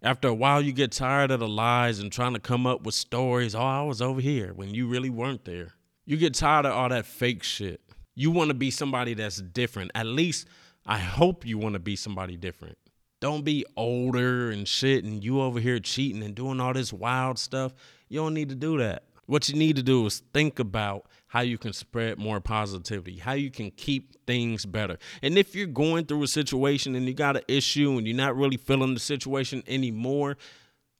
After 0.00 0.28
a 0.28 0.34
while, 0.34 0.62
you 0.62 0.70
get 0.70 0.92
tired 0.92 1.32
of 1.32 1.40
the 1.40 1.48
lies 1.48 1.98
and 1.98 2.12
trying 2.12 2.34
to 2.34 2.38
come 2.38 2.68
up 2.68 2.86
with 2.86 2.94
stories. 2.94 3.52
Oh, 3.52 3.62
I 3.62 3.82
was 3.82 4.00
over 4.00 4.20
here 4.20 4.52
when 4.54 4.72
you 4.72 4.86
really 4.86 5.10
weren't 5.10 5.44
there. 5.44 5.72
You 6.04 6.18
get 6.18 6.34
tired 6.34 6.66
of 6.66 6.72
all 6.72 6.88
that 6.90 7.04
fake 7.04 7.42
shit. 7.42 7.80
You 8.14 8.30
want 8.30 8.46
to 8.50 8.54
be 8.54 8.70
somebody 8.70 9.14
that's 9.14 9.38
different. 9.38 9.90
At 9.96 10.06
least 10.06 10.46
I 10.86 10.98
hope 10.98 11.44
you 11.44 11.58
want 11.58 11.72
to 11.72 11.80
be 11.80 11.96
somebody 11.96 12.36
different. 12.36 12.78
Don't 13.20 13.44
be 13.44 13.66
older 13.76 14.52
and 14.52 14.68
shit 14.68 15.02
and 15.02 15.24
you 15.24 15.40
over 15.40 15.58
here 15.58 15.80
cheating 15.80 16.22
and 16.22 16.36
doing 16.36 16.60
all 16.60 16.74
this 16.74 16.92
wild 16.92 17.40
stuff. 17.40 17.74
You 18.08 18.20
don't 18.20 18.34
need 18.34 18.50
to 18.50 18.54
do 18.54 18.78
that. 18.78 19.02
What 19.26 19.48
you 19.48 19.56
need 19.56 19.74
to 19.74 19.82
do 19.82 20.06
is 20.06 20.22
think 20.32 20.60
about 20.60 21.06
how 21.28 21.40
you 21.40 21.58
can 21.58 21.72
spread 21.72 22.18
more 22.18 22.40
positivity, 22.40 23.18
how 23.18 23.32
you 23.32 23.50
can 23.50 23.70
keep 23.70 24.24
things 24.26 24.64
better. 24.64 24.98
And 25.22 25.36
if 25.36 25.54
you're 25.54 25.66
going 25.66 26.06
through 26.06 26.22
a 26.22 26.28
situation 26.28 26.94
and 26.94 27.06
you 27.06 27.14
got 27.14 27.36
an 27.36 27.42
issue 27.48 27.96
and 27.98 28.06
you're 28.06 28.16
not 28.16 28.36
really 28.36 28.56
feeling 28.56 28.94
the 28.94 29.00
situation 29.00 29.62
anymore, 29.66 30.36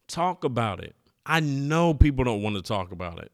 talk 0.09 0.45
about 0.45 0.83
it. 0.83 0.97
I 1.25 1.40
know 1.40 1.95
people 1.95 2.25
don't 2.25 2.42
want 2.42 2.56
to 2.56 2.62
talk 2.62 2.92
about 2.92 3.21
it. 3.21 3.33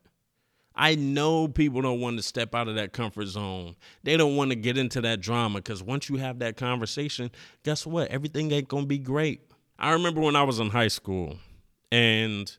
I 0.74 0.94
know 0.94 1.48
people 1.48 1.82
don't 1.82 2.00
want 2.00 2.16
to 2.16 2.22
step 2.22 2.54
out 2.54 2.68
of 2.68 2.76
that 2.76 2.92
comfort 2.92 3.26
zone. 3.26 3.76
They 4.04 4.16
don't 4.16 4.36
want 4.36 4.50
to 4.50 4.56
get 4.56 4.78
into 4.78 5.02
that 5.02 5.20
drama 5.20 5.58
because 5.58 5.82
once 5.82 6.08
you 6.08 6.16
have 6.16 6.38
that 6.38 6.56
conversation, 6.56 7.30
guess 7.62 7.86
what? 7.86 8.08
Everything 8.08 8.50
ain't 8.52 8.68
going 8.68 8.84
to 8.84 8.88
be 8.88 8.98
great. 8.98 9.42
I 9.78 9.92
remember 9.92 10.20
when 10.20 10.36
I 10.36 10.42
was 10.44 10.60
in 10.60 10.70
high 10.70 10.88
school 10.88 11.36
and 11.90 12.56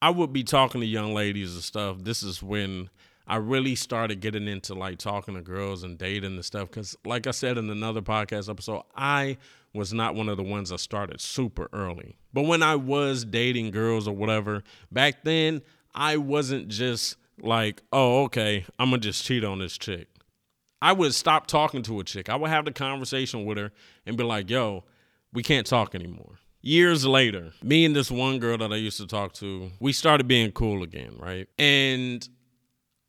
I 0.00 0.10
would 0.10 0.32
be 0.32 0.44
talking 0.44 0.80
to 0.80 0.86
young 0.86 1.14
ladies 1.14 1.54
and 1.54 1.62
stuff. 1.62 1.96
This 2.00 2.22
is 2.22 2.42
when 2.42 2.90
I 3.26 3.36
really 3.36 3.74
started 3.74 4.20
getting 4.20 4.48
into 4.48 4.74
like 4.74 4.98
talking 4.98 5.34
to 5.34 5.40
girls 5.40 5.82
and 5.82 5.96
dating 5.96 6.34
and 6.34 6.44
stuff. 6.44 6.70
Cause, 6.70 6.96
like 7.04 7.26
I 7.26 7.30
said 7.30 7.56
in 7.56 7.70
another 7.70 8.02
podcast 8.02 8.50
episode, 8.50 8.82
I 8.94 9.38
was 9.72 9.92
not 9.92 10.14
one 10.14 10.28
of 10.28 10.36
the 10.36 10.42
ones 10.42 10.70
that 10.70 10.78
started 10.78 11.20
super 11.20 11.68
early. 11.72 12.16
But 12.32 12.42
when 12.42 12.62
I 12.62 12.76
was 12.76 13.24
dating 13.24 13.70
girls 13.70 14.06
or 14.06 14.14
whatever, 14.14 14.62
back 14.92 15.24
then, 15.24 15.62
I 15.94 16.16
wasn't 16.16 16.68
just 16.68 17.16
like, 17.40 17.82
oh, 17.92 18.24
okay, 18.24 18.64
I'm 18.78 18.90
gonna 18.90 19.00
just 19.00 19.24
cheat 19.24 19.44
on 19.44 19.58
this 19.58 19.78
chick. 19.78 20.08
I 20.82 20.92
would 20.92 21.14
stop 21.14 21.46
talking 21.46 21.82
to 21.84 22.00
a 22.00 22.04
chick. 22.04 22.28
I 22.28 22.36
would 22.36 22.50
have 22.50 22.66
the 22.66 22.72
conversation 22.72 23.46
with 23.46 23.56
her 23.56 23.72
and 24.04 24.16
be 24.16 24.24
like, 24.24 24.50
yo, 24.50 24.84
we 25.32 25.42
can't 25.42 25.66
talk 25.66 25.94
anymore. 25.94 26.38
Years 26.60 27.06
later, 27.06 27.52
me 27.62 27.84
and 27.84 27.96
this 27.96 28.10
one 28.10 28.38
girl 28.38 28.58
that 28.58 28.72
I 28.72 28.76
used 28.76 28.98
to 28.98 29.06
talk 29.06 29.32
to, 29.34 29.70
we 29.80 29.92
started 29.92 30.28
being 30.28 30.52
cool 30.52 30.82
again, 30.82 31.16
right? 31.18 31.48
And 31.58 32.26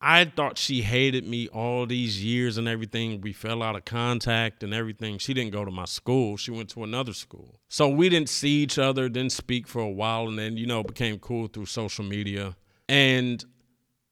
I 0.07 0.25
thought 0.25 0.59
she 0.59 0.83
hated 0.83 1.27
me 1.27 1.47
all 1.47 1.87
these 1.87 2.23
years 2.23 2.59
and 2.59 2.67
everything. 2.67 3.21
We 3.21 3.33
fell 3.33 3.63
out 3.63 3.75
of 3.75 3.85
contact 3.85 4.61
and 4.61 4.71
everything. 4.71 5.17
She 5.17 5.33
didn't 5.33 5.51
go 5.51 5.65
to 5.65 5.71
my 5.71 5.85
school. 5.85 6.37
She 6.37 6.51
went 6.51 6.69
to 6.69 6.83
another 6.83 7.11
school. 7.11 7.55
So 7.69 7.89
we 7.89 8.07
didn't 8.09 8.29
see 8.29 8.61
each 8.61 8.77
other, 8.77 9.09
didn't 9.09 9.31
speak 9.31 9.67
for 9.67 9.81
a 9.81 9.89
while, 9.89 10.27
and 10.27 10.37
then, 10.37 10.57
you 10.57 10.67
know, 10.67 10.83
became 10.83 11.17
cool 11.17 11.47
through 11.47 11.65
social 11.65 12.05
media. 12.05 12.55
And 12.87 13.43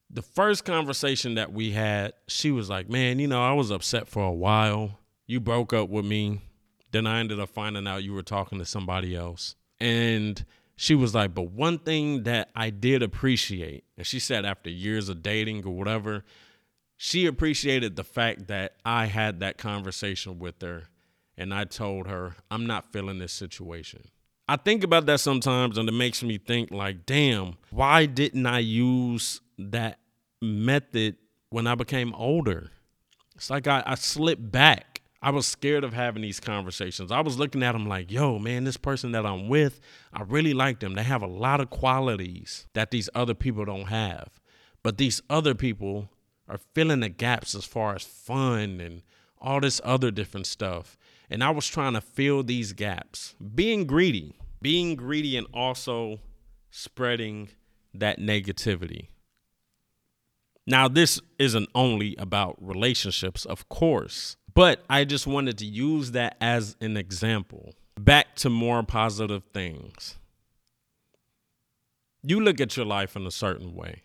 the 0.09 0.23
first 0.23 0.65
conversation 0.65 1.35
that 1.35 1.53
we 1.53 1.73
had, 1.73 2.13
she 2.27 2.49
was 2.49 2.71
like, 2.71 2.89
Man, 2.89 3.19
you 3.19 3.27
know, 3.27 3.43
I 3.43 3.53
was 3.53 3.69
upset 3.69 4.07
for 4.07 4.23
a 4.23 4.33
while. 4.33 4.97
You 5.27 5.39
broke 5.39 5.73
up 5.73 5.89
with 5.89 6.05
me. 6.05 6.41
Then 6.89 7.05
I 7.05 7.19
ended 7.19 7.39
up 7.39 7.49
finding 7.49 7.87
out 7.87 8.03
you 8.03 8.13
were 8.13 8.23
talking 8.23 8.57
to 8.57 8.65
somebody 8.65 9.15
else. 9.15 9.55
And 9.79 10.43
she 10.75 10.95
was 10.95 11.13
like, 11.13 11.33
But 11.33 11.51
one 11.51 11.79
thing 11.79 12.23
that 12.23 12.49
I 12.55 12.69
did 12.69 13.03
appreciate, 13.03 13.83
and 13.97 14.05
she 14.05 14.19
said 14.19 14.45
after 14.45 14.69
years 14.69 15.09
of 15.09 15.21
dating 15.23 15.65
or 15.65 15.75
whatever, 15.75 16.23
she 16.97 17.25
appreciated 17.25 17.95
the 17.95 18.03
fact 18.03 18.47
that 18.47 18.75
I 18.85 19.07
had 19.07 19.39
that 19.41 19.57
conversation 19.57 20.39
with 20.39 20.61
her 20.61 20.83
and 21.37 21.53
I 21.53 21.65
told 21.65 22.07
her, 22.07 22.35
I'm 22.51 22.65
not 22.65 22.91
feeling 22.93 23.19
this 23.19 23.33
situation. 23.33 24.03
I 24.47 24.57
think 24.57 24.83
about 24.83 25.05
that 25.07 25.19
sometimes 25.19 25.77
and 25.77 25.89
it 25.89 25.93
makes 25.93 26.21
me 26.21 26.37
think 26.37 26.71
like, 26.71 27.05
damn, 27.05 27.55
why 27.71 28.05
didn't 28.05 28.45
I 28.45 28.59
use 28.59 29.41
that 29.57 29.99
method 30.43 31.15
when 31.49 31.67
I 31.67 31.75
became 31.75 32.13
older. 32.15 32.71
It's 33.35 33.49
like 33.49 33.67
I, 33.67 33.83
I 33.85 33.95
slipped 33.95 34.51
back. 34.51 34.92
I 35.23 35.29
was 35.29 35.47
scared 35.47 35.85
of 35.85 35.93
having 35.93 36.21
these 36.21 36.41
conversations. 36.41 37.09
I 37.09 37.21
was 37.21 37.39
looking 37.39 37.63
at 37.63 37.71
them 37.71 37.87
like, 37.87 38.11
yo, 38.11 38.39
man, 38.39 38.65
this 38.65 38.75
person 38.75 39.13
that 39.13 39.25
I'm 39.25 39.47
with, 39.47 39.79
I 40.11 40.23
really 40.23 40.53
like 40.53 40.81
them. 40.81 40.95
They 40.95 41.03
have 41.03 41.21
a 41.21 41.27
lot 41.27 41.61
of 41.61 41.69
qualities 41.69 42.67
that 42.73 42.91
these 42.91 43.09
other 43.15 43.33
people 43.33 43.63
don't 43.63 43.87
have. 43.87 44.27
But 44.83 44.97
these 44.97 45.21
other 45.29 45.55
people 45.55 46.09
are 46.49 46.59
filling 46.75 46.99
the 46.99 47.07
gaps 47.07 47.55
as 47.55 47.63
far 47.63 47.95
as 47.95 48.03
fun 48.03 48.81
and 48.81 49.01
all 49.39 49.61
this 49.61 49.79
other 49.85 50.11
different 50.11 50.45
stuff. 50.45 50.97
And 51.29 51.41
I 51.41 51.51
was 51.51 51.67
trying 51.67 51.93
to 51.93 52.01
fill 52.01 52.43
these 52.43 52.73
gaps, 52.73 53.33
being 53.55 53.87
greedy, 53.87 54.35
being 54.61 54.97
greedy, 54.97 55.37
and 55.37 55.47
also 55.53 56.19
spreading 56.69 57.47
that 57.93 58.19
negativity. 58.19 59.07
Now, 60.65 60.87
this 60.87 61.19
isn't 61.37 61.69
only 61.75 62.15
about 62.17 62.55
relationships, 62.59 63.45
of 63.45 63.67
course, 63.67 64.37
but 64.53 64.83
I 64.89 65.03
just 65.03 65.27
wanted 65.27 65.57
to 65.57 65.65
use 65.65 66.11
that 66.11 66.37
as 66.39 66.75
an 66.79 66.95
example. 66.95 67.73
Back 67.99 68.35
to 68.37 68.49
more 68.49 68.81
positive 68.83 69.43
things. 69.53 70.17
You 72.21 72.39
look 72.39 72.61
at 72.61 72.77
your 72.77 72.85
life 72.85 73.15
in 73.15 73.27
a 73.27 73.31
certain 73.31 73.75
way. 73.75 74.03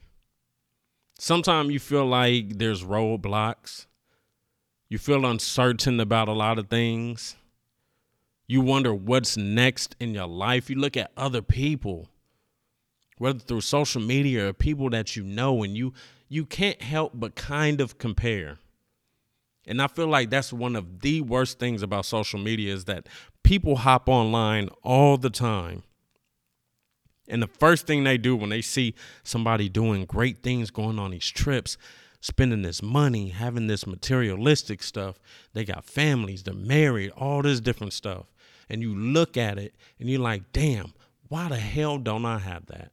Sometimes 1.19 1.73
you 1.73 1.79
feel 1.79 2.07
like 2.07 2.59
there's 2.59 2.83
roadblocks. 2.83 3.87
You 4.89 4.99
feel 4.99 5.25
uncertain 5.27 6.01
about 6.01 6.29
a 6.29 6.33
lot 6.33 6.59
of 6.59 6.69
things. 6.69 7.37
You 8.49 8.63
wonder 8.63 8.95
what's 8.95 9.37
next 9.37 9.95
in 10.01 10.15
your 10.15 10.27
life. 10.27 10.71
You 10.71 10.77
look 10.77 10.97
at 10.97 11.13
other 11.17 11.43
people, 11.43 12.09
whether 13.19 13.39
through 13.39 13.61
social 13.61 14.01
media 14.01 14.49
or 14.49 14.53
people 14.53 14.91
that 14.91 15.15
you 15.15 15.23
know, 15.23 15.63
and 15.63 15.77
you 15.77 15.93
you 16.29 16.45
can't 16.45 16.83
help 16.83 17.13
but 17.15 17.35
kind 17.35 17.81
of 17.81 17.99
compare. 17.99 18.59
And 19.67 19.83
I 19.83 19.87
feel 19.87 20.07
like 20.07 20.31
that's 20.31 20.53
one 20.53 20.77
of 20.77 21.01
the 21.01 21.21
worst 21.21 21.59
things 21.59 21.83
about 21.83 22.07
social 22.07 22.39
media 22.39 22.73
is 22.73 22.87
that 22.87 23.07
people 23.43 23.77
hop 23.77 24.09
online 24.09 24.69
all 24.83 25.19
the 25.19 25.31
time. 25.31 25.83
And 27.29 27.43
the 27.43 27.47
first 27.47 27.87
thing 27.87 28.05
they 28.05 28.17
do 28.17 28.35
when 28.35 28.49
they 28.49 28.63
see 28.63 28.95
somebody 29.23 29.69
doing 29.69 30.07
great 30.07 30.43
things, 30.43 30.71
going 30.71 30.99
on 30.99 31.11
these 31.11 31.27
trips, 31.29 31.77
spending 32.21 32.63
this 32.63 32.83
money, 32.83 33.29
having 33.29 33.67
this 33.67 33.87
materialistic 33.87 34.83
stuff, 34.83 35.21
they 35.53 35.65
got 35.65 35.85
families, 35.85 36.43
they're 36.43 36.55
married, 36.55 37.11
all 37.11 37.43
this 37.43 37.61
different 37.61 37.93
stuff. 37.93 38.27
And 38.71 38.81
you 38.81 38.95
look 38.95 39.37
at 39.37 39.59
it 39.59 39.75
and 40.01 40.09
you're 40.09 40.21
like, 40.21 40.53
damn, 40.53 40.95
why 41.29 41.49
the 41.51 41.57
hell 41.57 41.99
don't 41.99 42.25
I 42.25 42.39
have 42.39 42.67
that? 42.67 42.93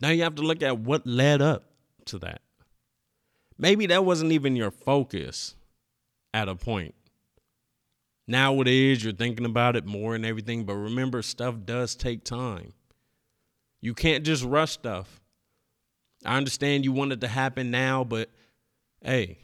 Now 0.00 0.10
you 0.10 0.22
have 0.22 0.36
to 0.36 0.42
look 0.42 0.62
at 0.62 0.78
what 0.78 1.06
led 1.06 1.42
up 1.42 1.67
to 2.08 2.18
that. 2.20 2.42
Maybe 3.58 3.86
that 3.86 4.04
wasn't 4.04 4.32
even 4.32 4.56
your 4.56 4.70
focus 4.70 5.54
at 6.32 6.48
a 6.48 6.54
point. 6.54 6.94
Now 8.26 8.60
it 8.60 8.68
is, 8.68 9.02
you're 9.02 9.12
thinking 9.12 9.46
about 9.46 9.74
it 9.74 9.86
more 9.86 10.14
and 10.14 10.24
everything, 10.24 10.64
but 10.64 10.74
remember, 10.74 11.22
stuff 11.22 11.54
does 11.64 11.94
take 11.94 12.24
time. 12.24 12.74
You 13.80 13.94
can't 13.94 14.24
just 14.24 14.44
rush 14.44 14.72
stuff. 14.72 15.20
I 16.24 16.36
understand 16.36 16.84
you 16.84 16.92
want 16.92 17.12
it 17.12 17.20
to 17.22 17.28
happen 17.28 17.70
now, 17.70 18.04
but 18.04 18.28
hey, 19.02 19.38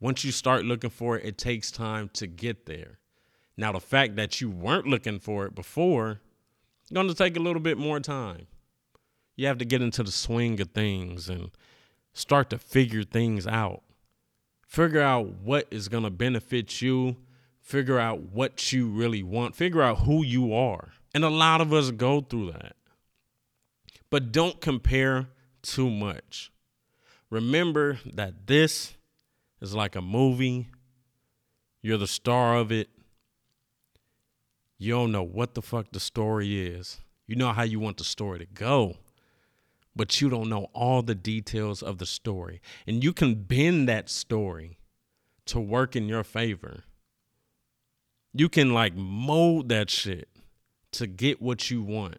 once 0.00 0.24
you 0.24 0.32
start 0.32 0.64
looking 0.64 0.90
for 0.90 1.16
it, 1.16 1.24
it 1.24 1.38
takes 1.38 1.70
time 1.70 2.10
to 2.14 2.26
get 2.26 2.66
there. 2.66 2.98
Now, 3.56 3.72
the 3.72 3.80
fact 3.80 4.16
that 4.16 4.40
you 4.40 4.50
weren't 4.50 4.86
looking 4.86 5.20
for 5.20 5.46
it 5.46 5.54
before, 5.54 6.20
going 6.92 7.08
to 7.08 7.14
take 7.14 7.36
a 7.36 7.40
little 7.40 7.60
bit 7.60 7.78
more 7.78 8.00
time. 8.00 8.46
You 9.36 9.46
have 9.46 9.58
to 9.58 9.64
get 9.64 9.82
into 9.82 10.02
the 10.02 10.12
swing 10.12 10.60
of 10.60 10.70
things 10.72 11.28
and 11.28 11.50
start 12.12 12.50
to 12.50 12.58
figure 12.58 13.04
things 13.04 13.46
out. 13.46 13.82
Figure 14.66 15.00
out 15.00 15.26
what 15.42 15.66
is 15.70 15.88
going 15.88 16.04
to 16.04 16.10
benefit 16.10 16.80
you. 16.80 17.16
Figure 17.60 17.98
out 17.98 18.20
what 18.32 18.72
you 18.72 18.88
really 18.88 19.22
want. 19.22 19.54
Figure 19.54 19.82
out 19.82 20.00
who 20.00 20.24
you 20.24 20.54
are. 20.54 20.92
And 21.14 21.24
a 21.24 21.30
lot 21.30 21.60
of 21.60 21.72
us 21.72 21.90
go 21.90 22.20
through 22.20 22.52
that. 22.52 22.74
But 24.10 24.32
don't 24.32 24.60
compare 24.60 25.28
too 25.62 25.90
much. 25.90 26.50
Remember 27.30 27.98
that 28.04 28.46
this 28.46 28.94
is 29.60 29.74
like 29.74 29.96
a 29.96 30.02
movie. 30.02 30.68
You're 31.80 31.98
the 31.98 32.06
star 32.06 32.56
of 32.56 32.70
it. 32.72 32.88
You 34.78 34.92
don't 34.94 35.12
know 35.12 35.22
what 35.22 35.54
the 35.54 35.62
fuck 35.62 35.92
the 35.92 36.00
story 36.00 36.66
is. 36.66 37.00
You 37.26 37.36
know 37.36 37.52
how 37.52 37.62
you 37.62 37.78
want 37.78 37.98
the 37.98 38.04
story 38.04 38.40
to 38.40 38.46
go, 38.46 38.96
but 39.94 40.20
you 40.20 40.28
don't 40.28 40.48
know 40.48 40.68
all 40.72 41.02
the 41.02 41.14
details 41.14 41.82
of 41.82 41.98
the 41.98 42.06
story. 42.06 42.60
And 42.86 43.04
you 43.04 43.12
can 43.12 43.34
bend 43.34 43.88
that 43.88 44.08
story 44.08 44.78
to 45.46 45.60
work 45.60 45.96
in 45.96 46.08
your 46.08 46.24
favor. 46.24 46.84
You 48.32 48.48
can 48.48 48.72
like 48.72 48.94
mold 48.94 49.68
that 49.68 49.90
shit 49.90 50.28
to 50.92 51.06
get 51.06 51.42
what 51.42 51.70
you 51.70 51.82
want. 51.82 52.18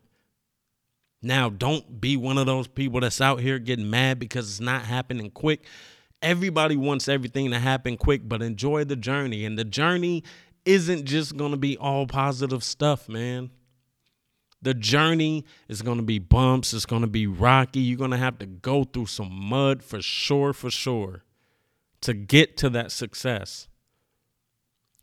Now, 1.22 1.50
don't 1.50 2.02
be 2.02 2.18
one 2.18 2.38
of 2.38 2.46
those 2.46 2.68
people 2.68 3.00
that's 3.00 3.22
out 3.22 3.40
here 3.40 3.58
getting 3.58 3.90
mad 3.90 4.20
because 4.20 4.50
it's 4.50 4.60
not 4.60 4.84
happening 4.84 5.32
quick. 5.32 5.64
Everybody 6.22 6.76
wants 6.76 7.08
everything 7.08 7.52
to 7.52 7.60
happen 7.60 7.98
quick, 7.98 8.28
but 8.28 8.42
enjoy 8.42 8.84
the 8.84 8.98
journey. 8.98 9.46
And 9.46 9.58
the 9.58 9.64
journey 9.64 10.24
isn't 10.66 11.06
just 11.06 11.38
going 11.38 11.52
to 11.52 11.58
be 11.58 11.78
all 11.78 12.08
positive 12.08 12.64
stuff, 12.64 13.08
man. 13.08 13.52
The 14.64 14.74
journey 14.74 15.46
is 15.68 15.82
going 15.82 15.98
to 15.98 16.04
be 16.04 16.20
bumps, 16.20 16.74
it's 16.74 16.86
going 16.86 17.02
to 17.02 17.08
be 17.08 17.28
rocky. 17.28 17.82
You're 17.82 17.98
going 17.98 18.12
to 18.12 18.18
have 18.18 18.40
to 18.40 18.46
go 18.46 18.86
through 18.86 19.08
some 19.08 19.32
mud 19.32 19.84
for 19.84 20.02
sure, 20.02 20.54
for 20.54 20.72
sure, 20.72 21.24
to 22.02 22.14
get 22.14 22.58
to 22.58 22.70
that 22.72 22.92
success. 22.92 23.68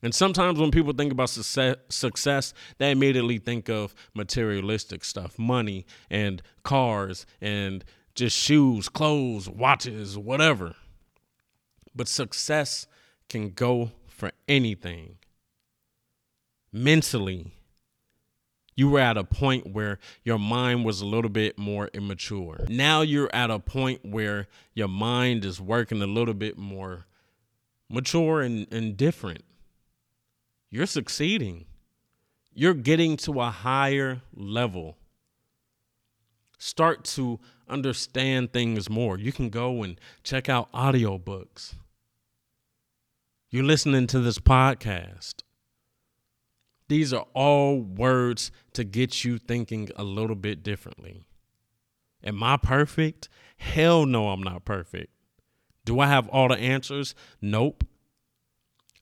And 0.03 0.15
sometimes 0.15 0.59
when 0.59 0.71
people 0.71 0.95
think 0.95 1.13
about 1.13 1.29
success, 1.29 2.55
they 2.79 2.91
immediately 2.91 3.37
think 3.37 3.69
of 3.69 3.95
materialistic 4.15 5.05
stuff, 5.05 5.39
money 5.39 5.85
and 6.09 6.41
cars 6.63 7.27
and 7.39 7.85
just 8.15 8.37
shoes, 8.37 8.89
clothes, 8.89 9.47
watches, 9.47 10.17
whatever. 10.17 10.75
But 11.95 12.09
success 12.09 12.87
can 13.29 13.51
go 13.51 13.93
for 14.09 14.33
anything. 14.49 15.19
Mentally, 16.73 17.53
you 18.81 18.89
were 18.89 18.99
at 18.99 19.19
a 19.19 19.25
point 19.25 19.75
where 19.75 19.99
your 20.25 20.39
mind 20.39 20.87
was 20.87 21.03
a 21.03 21.07
little 21.07 21.29
bit 21.29 21.59
more 21.59 21.91
immature. 21.93 22.65
Now 22.71 23.03
you're 23.03 23.29
at 23.35 23.51
a 23.51 23.59
point 23.59 24.01
where 24.03 24.49
your 24.73 24.89
mind 24.89 25.45
is 25.45 25.61
working 25.61 26.01
a 26.01 26.07
little 26.07 26.33
bit 26.33 26.57
more 26.57 27.05
mature 27.91 28.41
and, 28.41 28.67
and 28.73 28.97
different 28.97 29.45
you're 30.71 30.87
succeeding. 30.87 31.67
You're 32.55 32.75
getting 32.75 33.19
to 33.19 33.41
a 33.43 33.51
higher 33.51 34.23
level. 34.35 34.97
Start 36.59 37.05
to 37.17 37.39
understand 37.69 38.53
things 38.55 38.89
more. 38.89 39.19
You 39.19 39.31
can 39.31 39.51
go 39.51 39.83
and 39.83 40.01
check 40.23 40.49
out 40.49 40.73
audiobooks. 40.73 41.75
You're 43.51 43.65
listening 43.65 44.07
to 44.07 44.21
this 44.21 44.39
podcast. 44.39 45.43
These 46.91 47.13
are 47.13 47.27
all 47.35 47.81
words 47.81 48.51
to 48.73 48.83
get 48.83 49.23
you 49.23 49.39
thinking 49.39 49.91
a 49.95 50.03
little 50.03 50.35
bit 50.35 50.65
differently. 50.65 51.23
Am 52.25 52.43
I 52.43 52.57
perfect? 52.57 53.29
Hell 53.59 54.07
no, 54.07 54.31
I'm 54.31 54.43
not 54.43 54.65
perfect. 54.65 55.13
Do 55.85 56.01
I 56.01 56.09
have 56.09 56.27
all 56.31 56.49
the 56.49 56.59
answers? 56.59 57.15
Nope. 57.41 57.85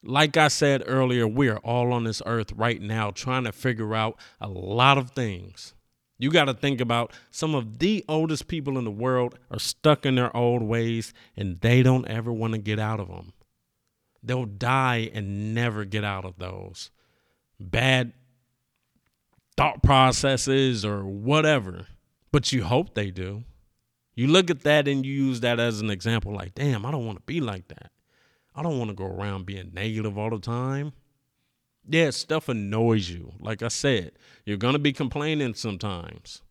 Like 0.03 0.37
I 0.37 0.49
said 0.49 0.83
earlier, 0.85 1.27
we 1.27 1.49
are 1.49 1.57
all 1.57 1.91
on 1.91 2.03
this 2.03 2.21
earth 2.27 2.51
right 2.51 2.79
now 2.79 3.09
trying 3.09 3.45
to 3.45 3.51
figure 3.51 3.95
out 3.95 4.19
a 4.39 4.47
lot 4.47 4.99
of 4.99 5.09
things. 5.09 5.73
You 6.19 6.29
got 6.29 6.45
to 6.45 6.53
think 6.53 6.79
about 6.79 7.11
some 7.31 7.55
of 7.55 7.79
the 7.79 8.05
oldest 8.07 8.47
people 8.47 8.77
in 8.77 8.83
the 8.83 8.91
world 8.91 9.39
are 9.49 9.57
stuck 9.57 10.05
in 10.05 10.13
their 10.13 10.35
old 10.37 10.61
ways 10.61 11.11
and 11.35 11.59
they 11.61 11.81
don't 11.81 12.07
ever 12.07 12.31
want 12.31 12.53
to 12.53 12.59
get 12.59 12.77
out 12.77 12.99
of 12.99 13.07
them. 13.07 13.33
They'll 14.21 14.45
die 14.45 15.09
and 15.11 15.55
never 15.55 15.85
get 15.85 16.03
out 16.03 16.23
of 16.23 16.37
those 16.37 16.91
bad 17.59 18.13
thought 19.57 19.83
processes 19.83 20.85
or 20.85 21.05
whatever. 21.05 21.87
But 22.31 22.51
you 22.51 22.63
hope 22.63 22.93
they 22.93 23.11
do. 23.11 23.43
You 24.15 24.27
look 24.27 24.49
at 24.49 24.61
that 24.61 24.87
and 24.87 25.05
you 25.05 25.13
use 25.13 25.41
that 25.41 25.59
as 25.59 25.81
an 25.81 25.89
example 25.89 26.33
like, 26.33 26.55
damn, 26.55 26.85
I 26.85 26.91
don't 26.91 27.05
want 27.05 27.17
to 27.19 27.23
be 27.23 27.41
like 27.41 27.67
that. 27.69 27.91
I 28.55 28.61
don't 28.61 28.77
want 28.77 28.89
to 28.89 28.95
go 28.95 29.05
around 29.05 29.45
being 29.45 29.71
negative 29.73 30.17
all 30.17 30.29
the 30.29 30.39
time. 30.39 30.93
Yeah, 31.87 32.09
stuff 32.09 32.49
annoys 32.49 33.09
you. 33.09 33.31
Like 33.39 33.63
I 33.63 33.69
said, 33.69 34.11
you're 34.45 34.57
going 34.57 34.73
to 34.73 34.79
be 34.79 34.93
complaining 34.93 35.53
sometimes. 35.53 36.41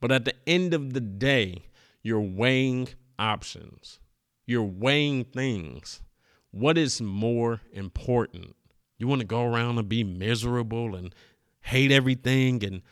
But 0.00 0.12
at 0.12 0.24
the 0.24 0.34
end 0.46 0.74
of 0.74 0.92
the 0.92 1.00
day, 1.00 1.62
you're 2.02 2.20
weighing 2.20 2.88
options, 3.18 4.00
you're 4.46 4.62
weighing 4.62 5.24
things. 5.24 6.02
What 6.50 6.76
is 6.76 7.00
more 7.00 7.60
important? 7.72 8.54
You 8.98 9.08
want 9.08 9.20
to 9.20 9.26
go 9.26 9.44
around 9.44 9.78
and 9.78 9.88
be 9.88 10.04
miserable 10.04 10.94
and 10.94 11.14
hate 11.60 11.90
everything 11.90 12.62
and 12.64 12.82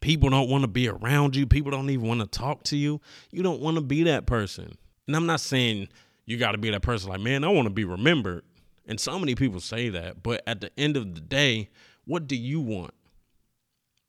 people 0.00 0.30
don't 0.30 0.48
want 0.48 0.62
to 0.62 0.68
be 0.68 0.88
around 0.88 1.36
you. 1.36 1.46
People 1.46 1.70
don't 1.70 1.90
even 1.90 2.06
want 2.06 2.20
to 2.20 2.26
talk 2.26 2.62
to 2.64 2.76
you. 2.76 3.00
You 3.30 3.42
don't 3.42 3.60
want 3.60 3.76
to 3.76 3.82
be 3.82 4.02
that 4.04 4.26
person. 4.26 4.76
And 5.06 5.16
I'm 5.16 5.26
not 5.26 5.40
saying 5.40 5.88
you 6.26 6.36
got 6.36 6.52
to 6.52 6.58
be 6.58 6.70
that 6.70 6.82
person 6.82 7.10
like, 7.10 7.20
man, 7.20 7.44
I 7.44 7.48
want 7.48 7.66
to 7.66 7.74
be 7.74 7.84
remembered. 7.84 8.44
And 8.86 8.98
so 8.98 9.18
many 9.18 9.34
people 9.34 9.60
say 9.60 9.88
that, 9.90 10.22
but 10.22 10.42
at 10.46 10.60
the 10.60 10.70
end 10.78 10.96
of 10.96 11.14
the 11.14 11.20
day, 11.20 11.68
what 12.04 12.26
do 12.26 12.36
you 12.36 12.60
want? 12.60 12.94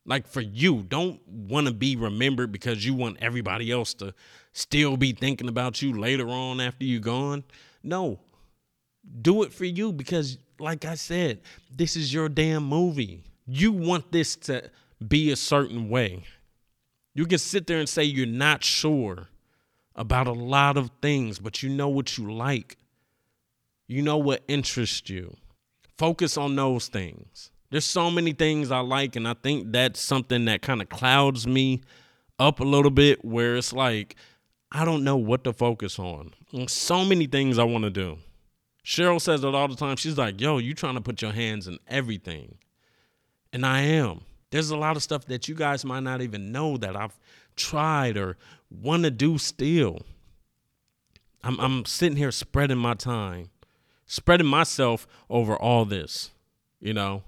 Like 0.06 0.28
for 0.28 0.42
you, 0.42 0.84
don't 0.84 1.22
want 1.28 1.68
to 1.68 1.74
be 1.74 1.96
remembered 1.96 2.52
because 2.52 2.86
you 2.86 2.94
want 2.94 3.18
everybody 3.22 3.72
else 3.72 3.94
to 3.96 4.14
still 4.54 4.98
be 4.98 5.12
thinking 5.12 5.50
about 5.50 5.82
you 5.82 5.98
later 6.00 6.30
on 6.30 6.60
after 6.60 6.86
you're 6.86 7.02
gone. 7.02 7.44
No. 7.84 8.20
Do 9.22 9.44
it 9.44 9.54
for 9.54 9.66
you 9.66 9.92
because 9.92 10.38
like 10.60 10.86
I 10.86 10.96
said, 10.96 11.42
this 11.76 11.96
is 11.96 12.14
your 12.14 12.30
damn 12.30 12.64
movie. 12.64 13.24
You 13.48 13.72
want 13.72 14.12
this 14.12 14.36
to 14.38 14.70
be 15.06 15.32
a 15.32 15.36
certain 15.36 15.90
way. 15.90 16.24
You 17.16 17.26
can 17.26 17.40
sit 17.40 17.68
there 17.68 17.80
and 17.80 17.90
say 17.90 18.04
you're 18.04 18.26
not 18.26 18.64
sure 18.64 19.30
about 19.96 20.28
a 20.28 20.34
lot 20.34 20.78
of 20.78 20.92
things, 21.02 21.40
but 21.40 21.64
you 21.64 21.70
know 21.70 21.90
what 21.90 22.18
you 22.18 22.32
like. 22.32 22.78
You 23.88 24.02
know 24.02 24.18
what 24.18 24.44
interests 24.48 25.10
you. 25.10 25.36
Focus 25.98 26.38
on 26.38 26.56
those 26.56 26.88
things. 26.88 27.52
There's 27.72 27.86
so 27.86 28.10
many 28.10 28.34
things 28.34 28.72
I 28.72 28.80
like, 28.80 29.16
and 29.16 29.28
I 29.28 29.34
think 29.34 29.72
that's 29.72 30.00
something 30.00 30.46
that 30.46 30.62
kind 30.62 30.82
of 30.82 30.90
clouds 30.90 31.46
me 31.46 31.82
up 32.38 32.60
a 32.60 32.64
little 32.64 32.92
bit 32.92 33.24
where 33.26 33.58
it's 33.58 33.74
like, 33.74 34.16
I 34.72 34.86
don't 34.86 35.04
know 35.04 35.18
what 35.18 35.44
to 35.44 35.54
focus 35.54 36.00
on. 36.00 36.32
There's 36.54 36.72
so 36.72 37.04
many 37.04 37.26
things 37.26 37.60
I 37.60 37.64
want 37.64 37.84
to 37.84 37.90
do. 37.90 38.18
Cheryl 38.90 39.22
says 39.22 39.44
it 39.44 39.54
all 39.54 39.68
the 39.68 39.76
time. 39.76 39.98
She's 39.98 40.18
like, 40.18 40.42
yo, 40.42 40.58
you 40.58 40.74
trying 40.74 40.96
to 40.96 41.02
put 41.02 41.22
your 41.22 41.32
hands 41.32 41.68
in 41.68 41.78
everything. 41.88 42.58
And 43.54 43.64
I 43.64 43.82
am. 43.82 44.22
There's 44.50 44.72
a 44.72 44.78
lot 44.78 44.96
of 44.98 45.04
stuff 45.04 45.26
that 45.26 45.48
you 45.48 45.54
guys 45.54 45.86
might 45.86 46.00
not 46.00 46.24
even 46.24 46.52
know 46.52 46.76
that 46.78 46.96
I've 46.96 47.20
tried 47.56 48.18
or 48.18 48.36
want 48.72 49.04
to 49.04 49.12
do 49.12 49.38
still. 49.38 50.00
I'm, 51.44 51.60
I'm 51.60 51.86
sitting 51.86 52.18
here 52.18 52.32
spreading 52.32 52.80
my 52.80 52.96
time, 52.96 53.52
spreading 54.08 54.48
myself 54.48 55.06
over 55.30 55.56
all 55.56 55.86
this, 55.86 56.32
you 56.80 56.96
know, 56.96 57.22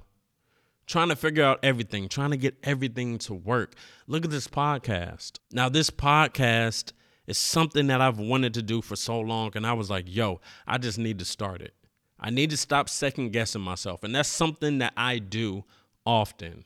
trying 0.88 1.10
to 1.10 1.16
figure 1.16 1.44
out 1.44 1.60
everything, 1.62 2.10
trying 2.10 2.32
to 2.32 2.38
get 2.38 2.56
everything 2.64 3.20
to 3.20 3.36
work. 3.36 3.76
Look 4.08 4.26
at 4.26 4.32
this 4.32 4.48
podcast. 4.48 5.34
Now, 5.52 5.70
this 5.70 5.92
podcast 5.92 6.94
is 7.32 7.38
something 7.38 7.88
that 7.88 8.02
I've 8.02 8.20
wanted 8.20 8.54
to 8.56 8.62
do 8.62 8.82
for 8.82 8.96
so 8.96 9.20
long. 9.20 9.52
And 9.56 9.66
I 9.66 9.74
was 9.74 9.90
like, 9.90 10.06
yo, 10.08 10.42
I 10.68 10.78
just 10.78 11.00
need 11.00 11.18
to 11.20 11.26
start 11.26 11.62
it. 11.62 11.74
I 12.20 12.30
need 12.30 12.52
to 12.52 12.58
stop 12.58 12.88
second 12.88 13.32
guessing 13.32 13.62
myself. 13.62 14.04
And 14.04 14.14
that's 14.14 14.30
something 14.30 14.78
that 14.78 14.94
I 14.96 15.18
do 15.18 15.64
often. 16.06 16.66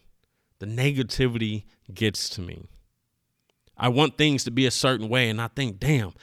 The 0.59 0.65
negativity 0.65 1.63
gets 1.93 2.29
to 2.31 2.41
me. 2.41 2.67
I 3.77 3.89
want 3.89 4.17
things 4.17 4.43
to 4.45 4.51
be 4.51 4.65
a 4.65 4.71
certain 4.71 5.09
way, 5.09 5.29
and 5.29 5.41
I 5.41 5.47
think, 5.49 5.79
damn, 5.79 6.13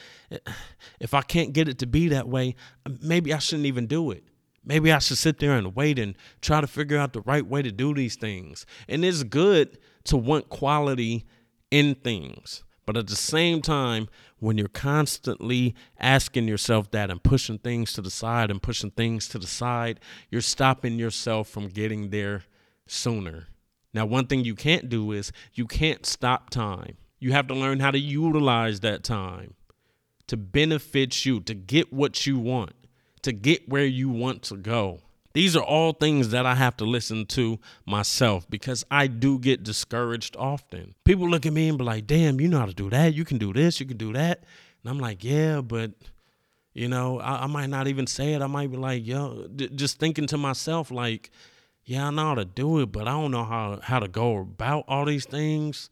if 0.98 1.12
I 1.12 1.20
can't 1.20 1.52
get 1.52 1.68
it 1.68 1.78
to 1.80 1.86
be 1.86 2.08
that 2.08 2.26
way, 2.26 2.54
maybe 3.02 3.34
I 3.34 3.38
shouldn't 3.38 3.66
even 3.66 3.86
do 3.86 4.10
it. 4.10 4.24
Maybe 4.64 4.90
I 4.90 4.98
should 5.00 5.18
sit 5.18 5.38
there 5.38 5.52
and 5.52 5.76
wait 5.76 5.98
and 5.98 6.16
try 6.40 6.62
to 6.62 6.66
figure 6.66 6.96
out 6.96 7.12
the 7.12 7.20
right 7.20 7.46
way 7.46 7.60
to 7.60 7.70
do 7.70 7.92
these 7.92 8.16
things. 8.16 8.64
And 8.88 9.04
it's 9.04 9.22
good 9.22 9.78
to 10.04 10.16
want 10.16 10.48
quality 10.48 11.26
in 11.70 11.94
things. 11.96 12.64
But 12.84 12.96
at 12.96 13.06
the 13.06 13.16
same 13.16 13.62
time, 13.62 14.08
when 14.40 14.58
you're 14.58 14.68
constantly 14.68 15.74
asking 16.00 16.48
yourself 16.48 16.90
that 16.90 17.10
and 17.10 17.22
pushing 17.22 17.58
things 17.58 17.92
to 17.92 18.02
the 18.02 18.10
side 18.10 18.50
and 18.50 18.60
pushing 18.60 18.90
things 18.90 19.28
to 19.28 19.38
the 19.38 19.46
side, 19.46 20.00
you're 20.30 20.40
stopping 20.40 20.98
yourself 20.98 21.48
from 21.48 21.68
getting 21.68 22.10
there 22.10 22.44
sooner. 22.86 23.46
Now, 23.94 24.06
one 24.06 24.26
thing 24.26 24.44
you 24.44 24.54
can't 24.54 24.88
do 24.88 25.12
is 25.12 25.32
you 25.54 25.66
can't 25.66 26.04
stop 26.06 26.50
time. 26.50 26.96
You 27.20 27.32
have 27.32 27.46
to 27.48 27.54
learn 27.54 27.80
how 27.80 27.92
to 27.92 27.98
utilize 27.98 28.80
that 28.80 29.04
time 29.04 29.54
to 30.26 30.36
benefit 30.36 31.24
you, 31.26 31.40
to 31.40 31.54
get 31.54 31.92
what 31.92 32.26
you 32.26 32.38
want, 32.38 32.72
to 33.22 33.32
get 33.32 33.68
where 33.68 33.84
you 33.84 34.08
want 34.08 34.42
to 34.42 34.56
go. 34.56 35.00
These 35.34 35.56
are 35.56 35.62
all 35.62 35.92
things 35.92 36.30
that 36.30 36.44
I 36.44 36.54
have 36.54 36.76
to 36.78 36.84
listen 36.84 37.26
to 37.26 37.58
myself 37.86 38.48
because 38.50 38.84
I 38.90 39.06
do 39.06 39.38
get 39.38 39.62
discouraged 39.62 40.36
often. 40.36 40.94
People 41.04 41.28
look 41.28 41.46
at 41.46 41.52
me 41.52 41.68
and 41.68 41.78
be 41.78 41.84
like, 41.84 42.06
damn, 42.06 42.40
you 42.40 42.48
know 42.48 42.58
how 42.58 42.66
to 42.66 42.74
do 42.74 42.90
that. 42.90 43.14
You 43.14 43.24
can 43.24 43.38
do 43.38 43.52
this, 43.52 43.80
you 43.80 43.86
can 43.86 43.96
do 43.96 44.12
that. 44.12 44.44
And 44.82 44.90
I'm 44.90 44.98
like, 44.98 45.24
yeah, 45.24 45.60
but, 45.60 45.92
you 46.74 46.88
know, 46.88 47.18
I, 47.20 47.44
I 47.44 47.46
might 47.46 47.70
not 47.70 47.88
even 47.88 48.06
say 48.06 48.34
it. 48.34 48.42
I 48.42 48.46
might 48.46 48.70
be 48.70 48.76
like, 48.76 49.06
yo, 49.06 49.46
d- 49.54 49.70
just 49.74 49.98
thinking 49.98 50.26
to 50.26 50.36
myself, 50.36 50.90
like, 50.90 51.30
yeah, 51.84 52.08
I 52.08 52.10
know 52.10 52.26
how 52.26 52.34
to 52.34 52.44
do 52.44 52.80
it, 52.80 52.92
but 52.92 53.08
I 53.08 53.12
don't 53.12 53.30
know 53.30 53.44
how, 53.44 53.80
how 53.82 54.00
to 54.00 54.08
go 54.08 54.38
about 54.38 54.84
all 54.86 55.04
these 55.04 55.24
things, 55.24 55.88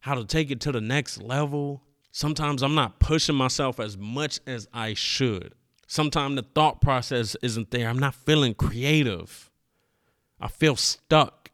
how 0.00 0.14
to 0.14 0.24
take 0.24 0.50
it 0.50 0.60
to 0.62 0.72
the 0.72 0.80
next 0.80 1.20
level. 1.20 1.82
Sometimes 2.12 2.62
I'm 2.62 2.74
not 2.74 3.00
pushing 3.00 3.34
myself 3.34 3.80
as 3.80 3.98
much 3.98 4.40
as 4.46 4.68
I 4.72 4.94
should. 4.94 5.54
Sometimes 5.86 6.36
the 6.36 6.42
thought 6.42 6.80
process 6.80 7.36
isn't 7.42 7.70
there. 7.70 7.88
I'm 7.88 7.98
not 7.98 8.14
feeling 8.14 8.54
creative. 8.54 9.50
I 10.40 10.48
feel 10.48 10.76
stuck. 10.76 11.50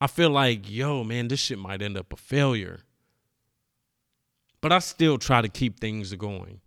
I 0.00 0.06
feel 0.06 0.30
like, 0.30 0.70
yo, 0.70 1.04
man, 1.04 1.28
this 1.28 1.40
shit 1.40 1.58
might 1.58 1.82
end 1.82 1.96
up 1.96 2.12
a 2.12 2.16
failure. 2.16 2.80
But 4.60 4.72
I 4.72 4.78
still 4.80 5.18
try 5.18 5.40
to 5.42 5.48
keep 5.48 5.80
things 5.80 6.12
going. 6.14 6.60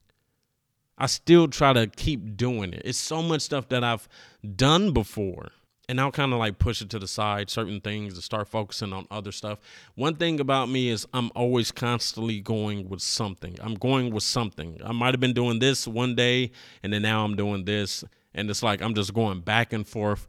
I 0.97 1.07
still 1.07 1.47
try 1.47 1.73
to 1.73 1.87
keep 1.87 2.37
doing 2.37 2.73
it. 2.73 2.83
It's 2.85 2.97
so 2.97 3.21
much 3.21 3.41
stuff 3.41 3.69
that 3.69 3.83
I've 3.83 4.07
done 4.55 4.91
before 4.91 5.49
and 5.91 5.99
I'll 5.99 6.09
kind 6.09 6.31
of 6.31 6.39
like 6.39 6.57
push 6.57 6.81
it 6.81 6.89
to 6.91 6.99
the 6.99 7.07
side, 7.07 7.49
certain 7.49 7.81
things, 7.81 8.13
to 8.13 8.21
start 8.21 8.47
focusing 8.47 8.93
on 8.93 9.05
other 9.11 9.33
stuff. 9.33 9.59
One 9.95 10.15
thing 10.15 10.39
about 10.39 10.69
me 10.69 10.87
is 10.87 11.05
I'm 11.13 11.29
always 11.35 11.69
constantly 11.69 12.39
going 12.39 12.87
with 12.87 13.01
something. 13.01 13.57
I'm 13.59 13.75
going 13.75 14.13
with 14.13 14.23
something. 14.23 14.79
I 14.85 14.93
might 14.93 15.13
have 15.13 15.19
been 15.19 15.33
doing 15.33 15.59
this 15.59 15.85
one 15.85 16.15
day, 16.15 16.51
and 16.81 16.93
then 16.93 17.01
now 17.01 17.25
I'm 17.25 17.35
doing 17.35 17.65
this, 17.65 18.05
and 18.33 18.49
it's 18.49 18.63
like 18.63 18.81
I'm 18.81 18.95
just 18.95 19.13
going 19.13 19.41
back 19.41 19.73
and 19.73 19.85
forth 19.85 20.27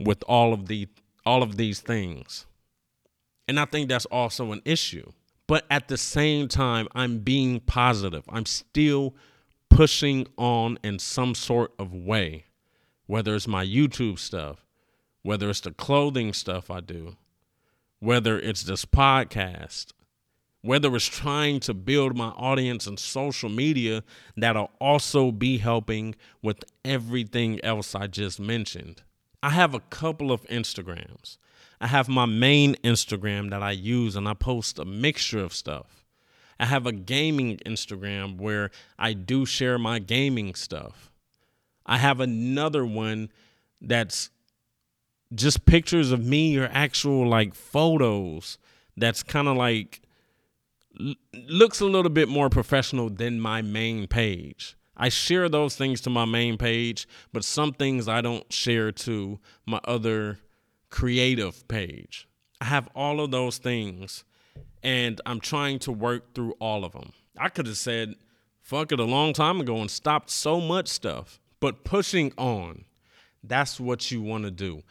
with 0.00 0.24
all 0.26 0.54
of 0.54 0.66
the 0.66 0.88
all 1.26 1.42
of 1.42 1.58
these 1.58 1.80
things. 1.80 2.46
And 3.46 3.60
I 3.60 3.66
think 3.66 3.90
that's 3.90 4.06
also 4.06 4.50
an 4.52 4.62
issue. 4.64 5.12
But 5.46 5.66
at 5.70 5.88
the 5.88 5.98
same 5.98 6.48
time, 6.48 6.88
I'm 6.94 7.18
being 7.18 7.60
positive. 7.60 8.24
I'm 8.30 8.46
still 8.46 9.14
pushing 9.68 10.26
on 10.38 10.78
in 10.82 10.98
some 10.98 11.34
sort 11.34 11.74
of 11.78 11.92
way, 11.92 12.46
whether 13.04 13.34
it's 13.34 13.46
my 13.46 13.62
YouTube 13.62 14.18
stuff, 14.18 14.64
whether 15.22 15.50
it's 15.50 15.60
the 15.60 15.72
clothing 15.72 16.32
stuff 16.32 16.70
I 16.70 16.80
do, 16.80 17.16
whether 18.00 18.38
it's 18.38 18.62
this 18.62 18.84
podcast, 18.84 19.92
whether 20.62 20.94
it's 20.94 21.06
trying 21.06 21.60
to 21.60 21.74
build 21.74 22.16
my 22.16 22.28
audience 22.28 22.86
in 22.86 22.96
social 22.96 23.48
media 23.48 24.04
that'll 24.36 24.70
also 24.80 25.32
be 25.32 25.58
helping 25.58 26.14
with 26.40 26.64
everything 26.84 27.62
else 27.64 27.94
I 27.94 28.06
just 28.06 28.38
mentioned. 28.38 29.02
I 29.42 29.50
have 29.50 29.74
a 29.74 29.80
couple 29.80 30.30
of 30.30 30.44
Instagrams. 30.44 31.36
I 31.80 31.88
have 31.88 32.08
my 32.08 32.26
main 32.26 32.76
Instagram 32.76 33.50
that 33.50 33.62
I 33.62 33.72
use 33.72 34.14
and 34.14 34.28
I 34.28 34.34
post 34.34 34.78
a 34.78 34.84
mixture 34.84 35.40
of 35.42 35.52
stuff. 35.52 36.04
I 36.60 36.66
have 36.66 36.86
a 36.86 36.92
gaming 36.92 37.58
Instagram 37.66 38.38
where 38.38 38.70
I 38.96 39.14
do 39.14 39.44
share 39.44 39.78
my 39.78 39.98
gaming 39.98 40.54
stuff. 40.54 41.10
I 41.84 41.98
have 41.98 42.20
another 42.20 42.86
one 42.86 43.30
that's 43.80 44.30
just 45.34 45.64
pictures 45.66 46.10
of 46.12 46.24
me 46.24 46.56
or 46.58 46.68
actual 46.72 47.26
like 47.26 47.54
photos 47.54 48.58
that's 48.96 49.22
kind 49.22 49.48
of 49.48 49.56
like 49.56 50.02
l- 51.00 51.14
looks 51.48 51.80
a 51.80 51.86
little 51.86 52.10
bit 52.10 52.28
more 52.28 52.50
professional 52.50 53.08
than 53.08 53.40
my 53.40 53.62
main 53.62 54.06
page. 54.06 54.76
I 54.96 55.08
share 55.08 55.48
those 55.48 55.74
things 55.74 56.00
to 56.02 56.10
my 56.10 56.24
main 56.24 56.58
page, 56.58 57.08
but 57.32 57.44
some 57.44 57.72
things 57.72 58.08
I 58.08 58.20
don't 58.20 58.52
share 58.52 58.92
to 58.92 59.40
my 59.66 59.80
other 59.84 60.38
creative 60.90 61.66
page. 61.66 62.28
I 62.60 62.66
have 62.66 62.88
all 62.94 63.20
of 63.20 63.30
those 63.30 63.58
things 63.58 64.24
and 64.82 65.20
I'm 65.24 65.40
trying 65.40 65.78
to 65.80 65.92
work 65.92 66.34
through 66.34 66.52
all 66.60 66.84
of 66.84 66.92
them. 66.92 67.12
I 67.38 67.48
could 67.48 67.66
have 67.66 67.76
said 67.78 68.16
fuck 68.60 68.92
it 68.92 69.00
a 69.00 69.04
long 69.04 69.32
time 69.32 69.60
ago 69.60 69.78
and 69.78 69.90
stopped 69.90 70.30
so 70.30 70.60
much 70.60 70.88
stuff, 70.88 71.40
but 71.60 71.84
pushing 71.84 72.32
on, 72.38 72.84
that's 73.42 73.80
what 73.80 74.10
you 74.10 74.22
want 74.22 74.44
to 74.44 74.50
do 74.50 74.82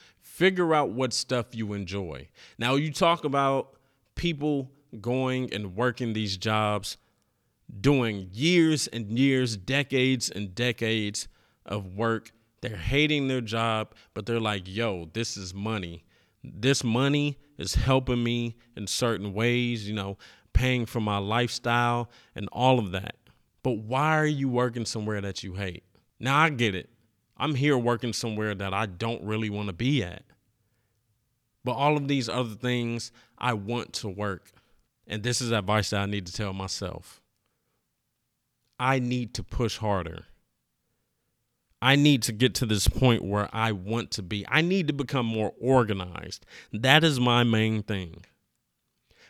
figure 0.42 0.74
out 0.74 0.90
what 0.90 1.14
stuff 1.14 1.54
you 1.54 1.74
enjoy. 1.74 2.28
Now, 2.58 2.74
you 2.74 2.92
talk 2.92 3.26
about 3.26 3.76
people 4.16 4.72
going 5.00 5.54
and 5.54 5.76
working 5.76 6.14
these 6.14 6.36
jobs, 6.36 6.98
doing 7.80 8.28
years 8.34 8.88
and 8.88 9.20
years, 9.20 9.56
decades 9.56 10.32
and 10.32 10.56
decades 10.56 11.28
of 11.64 11.94
work. 11.94 12.32
They're 12.62 12.76
hating 12.76 13.28
their 13.28 13.42
job, 13.42 13.94
but 14.16 14.26
they're 14.26 14.40
like, 14.40 14.64
yo, 14.66 15.12
this 15.14 15.38
is 15.38 15.54
money. 15.54 16.06
This 16.44 16.84
money 16.84 17.38
is 17.60 17.76
helping 17.76 18.24
me 18.24 18.58
in 18.76 18.88
certain 18.88 19.36
ways, 19.36 19.88
you 19.88 19.94
know, 19.94 20.18
paying 20.54 20.88
for 20.88 21.02
my 21.02 21.20
lifestyle 21.20 22.10
and 22.34 22.50
all 22.52 22.80
of 22.80 22.90
that. 22.94 23.16
But 23.62 23.78
why 23.78 24.18
are 24.18 24.26
you 24.26 24.50
working 24.50 24.86
somewhere 24.86 25.22
that 25.22 25.44
you 25.44 25.54
hate? 25.54 25.84
Now, 26.20 26.40
I 26.40 26.50
get 26.50 26.74
it. 26.74 26.90
I'm 27.38 27.54
here 27.54 27.78
working 27.78 28.12
somewhere 28.12 28.56
that 28.56 28.74
I 28.74 28.88
don't 28.88 29.24
really 29.24 29.52
want 29.52 29.68
to 29.68 29.74
be 29.74 30.04
at. 30.04 30.24
But 31.63 31.74
all 31.74 31.97
of 31.97 32.08
these 32.08 32.28
other 32.28 32.56
things, 32.56 33.12
I 33.38 33.54
want 33.54 33.93
to 33.93 34.10
work. 34.10 34.52
And 35.08 35.24
this 35.24 35.41
is 35.41 35.52
advice 35.52 35.91
that 35.91 36.02
I 36.02 36.06
need 36.06 36.26
to 36.28 36.34
tell 36.34 36.54
myself. 36.54 37.21
I 38.80 39.00
need 39.00 39.34
to 39.36 39.43
push 39.43 39.78
harder. 39.78 40.26
I 41.82 41.95
need 41.95 42.21
to 42.24 42.32
get 42.32 42.54
to 42.56 42.65
this 42.65 42.88
point 42.88 43.24
where 43.24 43.50
I 43.52 43.71
want 43.71 44.12
to 44.12 44.24
be. 44.24 44.45
I 44.47 44.62
need 44.62 44.88
to 44.88 44.93
become 44.93 45.26
more 45.26 45.54
organized. 45.60 46.45
That 46.71 47.04
is 47.04 47.19
my 47.19 47.43
main 47.43 47.84
thing. 47.84 48.24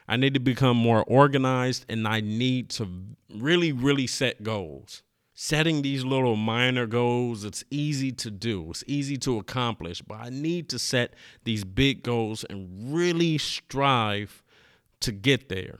I 0.07 0.17
need 0.17 0.33
to 0.33 0.39
become 0.39 0.75
more 0.75 1.03
organized 1.03 1.85
and 1.87 2.07
I 2.07 2.19
need 2.19 2.69
to 2.71 2.87
really, 3.33 3.71
really 3.71 4.07
set 4.07 4.43
goals 4.43 5.03
setting 5.43 5.82
these 5.82 6.06
little 6.06 6.36
minor 6.36 6.86
goals 6.86 7.43
it's 7.43 7.63
easy 7.71 8.12
to 8.12 8.30
do 8.30 8.69
it's 8.69 8.84
easy 8.86 9.17
to 9.17 9.39
accomplish 9.39 9.99
but 10.04 10.13
i 10.21 10.30
need 10.30 10.69
to 10.69 10.77
set 10.77 11.15
these 11.45 11.63
big 11.63 12.04
goals 12.04 12.43
and 12.43 12.93
really 12.93 13.39
strive 13.39 14.43
to 14.99 15.12
get 15.12 15.49
there 15.49 15.80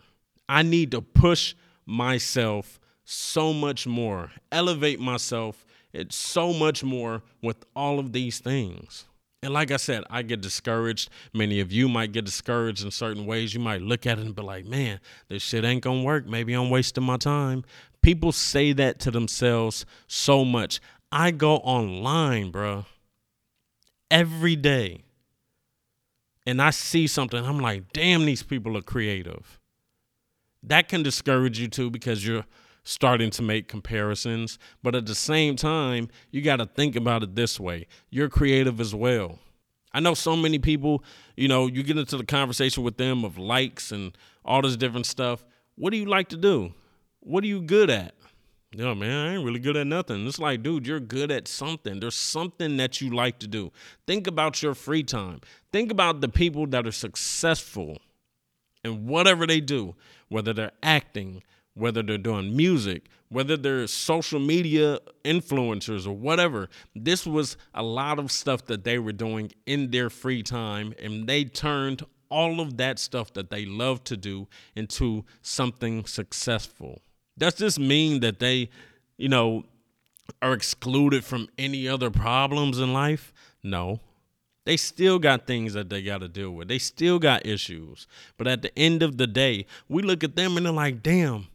i 0.50 0.64
need 0.64 0.90
to 0.90 1.00
push 1.00 1.54
myself 1.86 2.80
so 3.06 3.54
much 3.54 3.86
more 3.86 4.32
elevate 4.52 5.00
myself 5.00 5.64
it's 5.94 6.16
so 6.16 6.52
much 6.52 6.84
more 6.84 7.22
with 7.44 7.64
all 7.76 8.00
of 8.00 8.14
these 8.14 8.40
things 8.40 9.06
and 9.44 9.56
like 9.56 9.72
I 9.72 9.78
said, 9.78 10.04
I 10.08 10.22
get 10.22 10.42
discouraged. 10.42 11.10
Many 11.34 11.62
of 11.62 11.72
you 11.72 11.90
might 11.90 12.12
get 12.12 12.26
discouraged 12.26 12.86
in 12.86 12.92
certain 12.92 13.26
ways. 13.26 13.56
You 13.56 13.60
might 13.60 13.82
look 13.82 14.06
at 14.06 14.20
it 14.20 14.26
and 14.26 14.36
be 14.36 14.44
like, 14.44 14.66
man, 14.66 15.00
this 15.30 15.42
shit 15.42 15.66
ain't 15.66 15.82
gonna 15.82 16.04
work. 16.04 16.28
Maybe 16.28 16.54
I'm 16.54 16.70
wasting 16.70 17.04
my 17.04 17.18
time. 17.18 17.64
People 18.02 18.32
say 18.32 18.74
that 18.74 19.00
to 19.02 19.12
themselves 19.12 19.86
so 20.08 20.44
much. 20.44 20.80
I 21.12 21.32
go 21.32 21.58
online, 21.58 22.52
bro, 22.52 22.86
every 24.10 24.56
day. 24.56 25.04
And 26.46 26.62
I 26.62 26.72
see 26.72 27.06
something. 27.06 27.44
I'm 27.44 27.60
like, 27.60 27.94
damn, 27.94 28.26
these 28.26 28.42
people 28.42 28.76
are 28.76 28.82
creative. 28.82 29.60
That 30.64 30.90
can 30.90 31.04
discourage 31.04 31.60
you 31.60 31.68
too 31.68 31.92
because 31.92 32.26
you're 32.26 32.46
starting 32.84 33.30
to 33.32 33.42
make 33.42 33.68
comparisons. 33.68 34.58
But 34.82 34.96
at 34.96 35.06
the 35.06 35.16
same 35.16 35.56
time, 35.56 36.10
you 36.32 36.42
got 36.42 36.58
to 36.58 36.66
think 36.66 36.96
about 36.96 37.24
it 37.24 37.36
this 37.36 37.60
way 37.60 37.88
you're 38.10 38.30
creative 38.30 38.80
as 38.80 38.96
well. 38.96 39.40
I 39.94 40.00
know 40.00 40.14
so 40.14 40.36
many 40.36 40.58
people, 40.58 41.04
you 41.36 41.48
know, 41.48 41.68
you 41.68 41.84
get 41.84 41.98
into 41.98 42.18
the 42.18 42.26
conversation 42.26 42.84
with 42.84 42.98
them 42.98 43.26
of 43.26 43.38
likes 43.38 43.92
and 43.92 44.18
all 44.46 44.62
this 44.62 44.78
different 44.78 45.06
stuff. 45.06 45.46
What 45.76 45.92
do 45.92 45.98
you 45.98 46.06
like 46.06 46.30
to 46.30 46.38
do? 46.38 46.74
What 47.22 47.44
are 47.44 47.48
you 47.48 47.62
good 47.62 47.90
at? 47.90 48.16
No, 48.74 48.96
man, 48.96 49.28
I 49.28 49.36
ain't 49.36 49.46
really 49.46 49.60
good 49.60 49.78
at 49.78 49.86
nothing. 49.86 50.26
It's 50.26 50.40
like, 50.40 50.64
dude, 50.64 50.88
you're 50.88 51.00
good 51.00 51.30
at 51.30 51.48
something. 51.48 52.00
There's 52.00 52.16
something 52.16 52.78
that 52.78 53.00
you 53.00 53.10
like 53.10 53.38
to 53.40 53.48
do. 53.48 53.72
Think 54.08 54.28
about 54.28 54.64
your 54.64 54.74
free 54.74 55.04
time. 55.04 55.42
Think 55.72 55.92
about 55.92 56.22
the 56.22 56.30
people 56.30 56.66
that 56.68 56.88
are 56.88 56.92
successful 56.92 57.98
in 58.84 59.06
whatever 59.06 59.46
they 59.46 59.60
do, 59.60 59.96
whether 60.30 60.52
they're 60.52 60.72
acting, 60.82 61.44
whether 61.74 62.02
they're 62.02 62.18
doing 62.18 62.56
music, 62.56 63.08
whether 63.30 63.56
they're 63.56 63.88
social 63.88 64.40
media 64.40 64.98
influencers 65.24 66.08
or 66.08 66.14
whatever. 66.14 66.70
This 66.96 67.28
was 67.28 67.58
a 67.74 67.84
lot 67.84 68.20
of 68.20 68.32
stuff 68.32 68.66
that 68.66 68.84
they 68.84 68.98
were 68.98 69.12
doing 69.12 69.52
in 69.66 69.92
their 69.92 70.10
free 70.10 70.42
time, 70.42 70.94
and 70.98 71.28
they 71.28 71.44
turned 71.44 72.04
all 72.30 72.62
of 72.62 72.78
that 72.78 72.98
stuff 72.98 73.34
that 73.34 73.50
they 73.50 73.66
love 73.66 74.04
to 74.06 74.18
do 74.18 74.48
into 74.76 75.26
something 75.42 76.06
successful. 76.06 77.02
Does 77.42 77.56
this 77.56 77.78
mean 77.78 78.22
that 78.22 78.40
they, 78.40 78.70
you 79.18 79.28
know, 79.28 79.64
are 80.42 80.54
excluded 80.54 81.26
from 81.26 81.50
any 81.58 81.88
other 81.88 82.10
problems 82.10 82.80
in 82.80 82.94
life? 82.94 83.34
No. 83.64 84.00
They 84.64 84.78
still 84.78 85.18
got 85.18 85.48
things 85.48 85.74
that 85.74 85.90
they 85.90 86.04
got 86.04 86.20
to 86.20 86.28
deal 86.28 86.52
with. 86.52 86.68
They 86.68 86.78
still 86.78 87.18
got 87.18 87.46
issues. 87.46 88.06
But 88.38 88.48
at 88.48 88.62
the 88.62 88.78
end 88.78 89.02
of 89.02 89.18
the 89.18 89.28
day, 89.28 89.66
we 89.90 90.04
look 90.04 90.24
at 90.24 90.36
them 90.36 90.56
and 90.56 90.66
they're 90.66 90.72
like, 90.72 91.02
damn, 91.02 91.48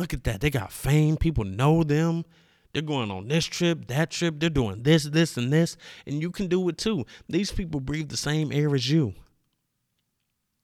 Look 0.00 0.14
at 0.14 0.24
that. 0.24 0.40
They 0.40 0.48
got 0.48 0.72
fame. 0.72 1.18
People 1.18 1.44
know 1.44 1.82
them. 1.82 2.24
They're 2.72 2.80
going 2.80 3.10
on 3.10 3.28
this 3.28 3.44
trip, 3.44 3.86
that 3.88 4.10
trip. 4.10 4.36
They're 4.38 4.48
doing 4.48 4.82
this, 4.82 5.04
this, 5.04 5.36
and 5.36 5.52
this. 5.52 5.76
And 6.06 6.22
you 6.22 6.30
can 6.30 6.46
do 6.46 6.66
it 6.70 6.78
too. 6.78 7.04
These 7.28 7.52
people 7.52 7.80
breathe 7.80 8.08
the 8.08 8.16
same 8.16 8.50
air 8.50 8.74
as 8.74 8.90
you. 8.90 9.12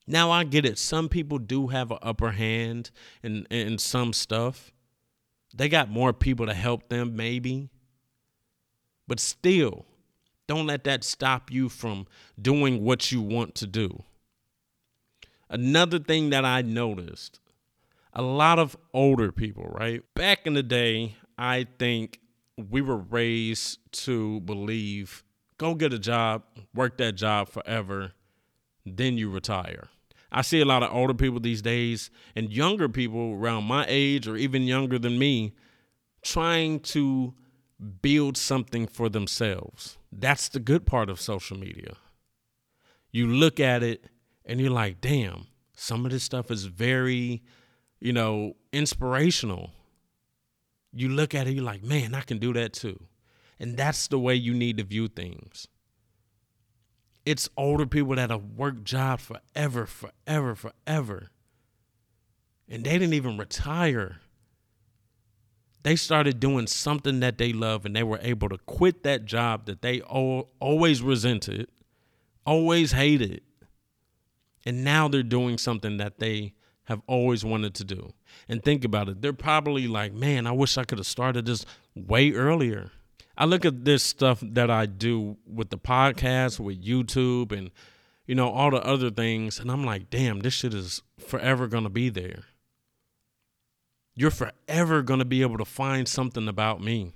Now 0.07 0.31
I 0.31 0.45
get 0.45 0.64
it. 0.64 0.79
Some 0.79 1.09
people 1.09 1.38
do 1.38 1.69
have 1.69 1.90
an 1.90 1.99
upper 2.01 2.33
hand 2.33 2.90
in, 3.23 3.47
in 3.51 3.79
some 3.79 4.12
stuff. 4.12 4.73
They 5.55 5.69
got 5.69 5.90
more 5.90 6.12
people 6.12 6.47
to 6.47 6.55
help 6.55 6.88
them, 6.88 7.16
maybe. 7.16 7.71
But 9.09 9.21
still, 9.21 9.87
don't 10.47 10.66
let 10.66 10.85
that 10.85 11.03
stop 11.03 11.51
you 11.51 11.69
from 11.69 12.07
doing 12.40 12.85
what 12.85 13.11
you 13.11 13.21
want 13.21 13.55
to 13.57 13.66
do. 13.66 14.05
Another 15.49 15.99
thing 15.99 16.31
that 16.31 16.45
I 16.45 16.62
noticed 16.62 17.40
a 18.12 18.23
lot 18.23 18.59
of 18.59 18.77
older 18.95 19.31
people, 19.31 19.64
right? 19.64 20.03
Back 20.14 20.47
in 20.47 20.55
the 20.55 20.62
day, 20.62 21.16
I 21.37 21.66
think 21.79 22.19
we 22.57 22.81
were 22.81 22.97
raised 22.97 23.79
to 24.05 24.40
believe 24.40 25.23
go 25.59 25.75
get 25.75 25.92
a 25.92 25.99
job, 25.99 26.42
work 26.75 26.97
that 26.99 27.14
job 27.14 27.49
forever, 27.49 28.12
then 28.85 29.19
you 29.19 29.31
retire. 29.31 29.88
I 30.37 30.42
see 30.42 30.61
a 30.61 30.66
lot 30.66 30.83
of 30.83 30.94
older 30.94 31.14
people 31.14 31.40
these 31.40 31.62
days 31.62 32.11
and 32.37 32.53
younger 32.53 32.90
people 32.90 33.33
around 33.33 33.64
my 33.64 33.87
age 33.88 34.29
or 34.29 34.37
even 34.37 34.64
younger 34.64 34.99
than 34.99 35.18
me 35.18 35.55
trying 36.20 36.81
to 36.81 37.33
build 38.03 38.37
something 38.37 38.87
for 38.87 39.09
themselves. 39.09 39.96
That's 40.12 40.51
the 40.51 40.61
good 40.61 40.85
part 40.85 41.09
of 41.09 41.22
social 41.22 41.57
media. 41.57 41.94
You 43.11 43.29
look 43.29 43.59
at 43.59 43.83
it 43.83 44.05
and 44.44 44.61
you're 44.61 44.68
like, 44.68 45.01
damn, 45.01 45.46
some 45.75 46.05
of 46.05 46.12
this 46.12 46.25
stuff 46.25 46.51
is 46.51 46.66
very, 46.66 47.42
you 47.99 48.12
know, 48.12 48.57
inspirational. 48.75 49.70
You 50.92 51.09
look 51.09 51.35
at 51.35 51.46
it, 51.46 51.53
you're 51.53 51.64
like, 51.64 51.83
man, 51.83 52.14
I 52.14 52.20
can 52.20 52.37
do 52.37 52.53
that 52.53 52.75
too. 52.75 53.01
And 53.59 53.79
that's 53.79 54.07
the 54.09 54.18
way 54.18 54.35
you 54.35 54.53
need 54.53 54.77
to 54.77 54.85
view 54.85 55.09
things. 55.09 55.66
It's 57.27 57.49
older 57.57 57.85
people 57.85 58.15
that 58.15 58.31
have 58.31 58.45
worked 58.57 58.85
jobs 58.85 59.25
forever, 59.25 59.85
forever, 59.85 60.55
forever. 60.55 61.29
And 62.69 62.85
they 62.85 62.93
didn't 62.93 63.15
even 63.15 63.37
retire 63.37 64.21
they 65.87 65.95
started 65.95 66.41
doing 66.41 66.67
something 66.67 67.21
that 67.21 67.39
they 67.39 67.53
love 67.53 67.87
and 67.87 67.95
they 67.95 68.03
were 68.03 68.19
able 68.21 68.49
to 68.49 68.59
quit 68.59 69.05
that 69.05 69.25
job 69.25 69.67
that 69.67 69.83
they 69.83 70.01
always 70.01 71.01
resented, 71.01 71.69
always 72.45 72.91
hated. 72.91 73.43
And 74.65 74.83
now 74.83 75.07
they're 75.07 75.23
doing 75.23 75.59
something 75.59 75.99
that 75.99 76.19
they 76.19 76.55
have 76.87 77.03
always 77.07 77.45
wanted 77.45 77.73
to 77.77 77.85
do. 77.85 78.12
And 78.49 78.65
think 78.65 78.85
about 78.85 79.09
it. 79.09 79.23
They're 79.23 79.33
probably 79.33 79.87
like, 79.87 80.12
man, 80.12 80.49
I 80.49 80.51
wish 80.51 80.77
I 80.77 80.83
could 80.83 80.99
have 80.99 81.07
started 81.07 81.47
this 81.47 81.65
way 81.95 82.33
earlier. 82.33 82.91
I 83.37 83.44
look 83.44 83.64
at 83.64 83.85
this 83.85 84.03
stuff 84.03 84.40
that 84.42 84.70
I 84.70 84.87
do 84.87 85.37
with 85.46 85.70
the 85.70 85.79
podcast, 85.79 86.59
with 86.59 86.83
YouTube, 86.83 87.53
and, 87.53 87.70
you 88.27 88.35
know, 88.35 88.51
all 88.51 88.70
the 88.70 88.85
other 88.85 89.11
things. 89.11 89.59
And 89.59 89.70
I'm 89.70 89.85
like, 89.85 90.11
damn, 90.11 90.40
this 90.40 90.55
shit 90.55 90.75
is 90.75 91.03
forever 91.18 91.68
to 91.68 91.88
be 91.88 92.09
there 92.09 92.44
you're 94.16 94.31
forever 94.31 95.03
to 95.20 95.25
be 95.25 95.42
able 95.42 95.59
to 95.59 95.64
find 95.64 96.09
something 96.09 96.49
about 96.49 96.81
me. 96.81 97.12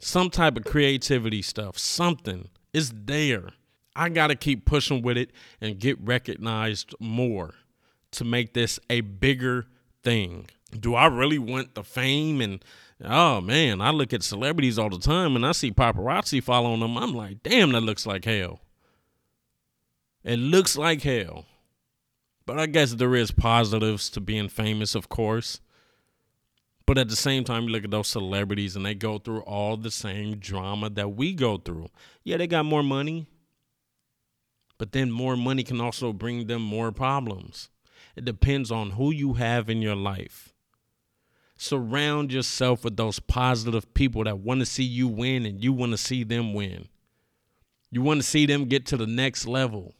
Some 0.00 0.28
type 0.28 0.56
of 0.56 0.64
creativity 0.64 1.40
stuff, 1.40 1.78
something 1.78 2.48
is 2.74 2.92
there. 2.92 3.50
I 3.94 4.08
got 4.08 4.26
to 4.26 4.34
keep 4.34 4.64
pushing 4.66 5.00
with 5.00 5.16
it 5.16 5.30
and 5.60 5.78
get 5.78 6.00
recognized 6.00 6.94
more 6.98 7.54
to 8.12 8.24
make 8.24 8.52
this 8.52 8.80
a 8.90 9.00
bigger 9.02 9.66
thing. 10.02 10.48
Do 10.78 10.94
I 10.94 11.06
really 11.06 11.38
want 11.38 11.74
the 11.74 11.84
fame? 11.84 12.40
And 12.40 12.64
oh 13.04 13.40
man, 13.40 13.80
I 13.80 13.90
look 13.90 14.12
at 14.12 14.22
celebrities 14.22 14.78
all 14.78 14.90
the 14.90 14.98
time 14.98 15.36
and 15.36 15.44
I 15.46 15.52
see 15.52 15.70
paparazzi 15.70 16.42
following 16.42 16.80
them. 16.80 16.96
I'm 16.96 17.14
like, 17.14 17.42
damn, 17.42 17.72
that 17.72 17.82
looks 17.82 18.06
like 18.06 18.24
hell. 18.24 18.60
It 20.24 20.38
looks 20.38 20.76
like 20.76 21.02
hell. 21.02 21.46
But 22.46 22.58
I 22.58 22.66
guess 22.66 22.94
there 22.94 23.14
is 23.14 23.30
positives 23.30 24.10
to 24.10 24.20
being 24.20 24.48
famous, 24.48 24.94
of 24.94 25.08
course. 25.08 25.60
But 26.86 26.98
at 26.98 27.08
the 27.08 27.16
same 27.16 27.44
time, 27.44 27.64
you 27.64 27.70
look 27.70 27.84
at 27.84 27.90
those 27.90 28.08
celebrities 28.08 28.74
and 28.74 28.84
they 28.84 28.94
go 28.94 29.18
through 29.18 29.42
all 29.42 29.76
the 29.76 29.90
same 29.90 30.38
drama 30.38 30.90
that 30.90 31.14
we 31.14 31.32
go 31.32 31.56
through. 31.56 31.88
Yeah, 32.24 32.36
they 32.38 32.48
got 32.48 32.64
more 32.64 32.82
money, 32.82 33.28
but 34.78 34.92
then 34.92 35.10
more 35.10 35.36
money 35.36 35.62
can 35.62 35.80
also 35.80 36.12
bring 36.12 36.48
them 36.48 36.62
more 36.62 36.90
problems. 36.90 37.70
It 38.16 38.24
depends 38.24 38.70
on 38.70 38.90
who 38.90 39.12
you 39.12 39.34
have 39.34 39.70
in 39.70 39.80
your 39.80 39.94
life. 39.94 40.51
Surround 41.62 42.32
yourself 42.32 42.82
with 42.82 42.96
those 42.96 43.20
positive 43.20 43.94
people 43.94 44.24
that 44.24 44.40
want 44.40 44.58
to 44.58 44.66
see 44.66 44.82
you 44.82 45.06
win 45.06 45.46
and 45.46 45.62
you 45.62 45.72
want 45.72 45.92
to 45.92 45.96
see 45.96 46.24
them 46.24 46.54
win. 46.54 46.88
You 47.88 48.02
want 48.02 48.20
to 48.20 48.26
see 48.26 48.46
them 48.46 48.64
get 48.64 48.84
to 48.86 48.96
the 48.96 49.06
next 49.06 49.46
level. 49.46 49.94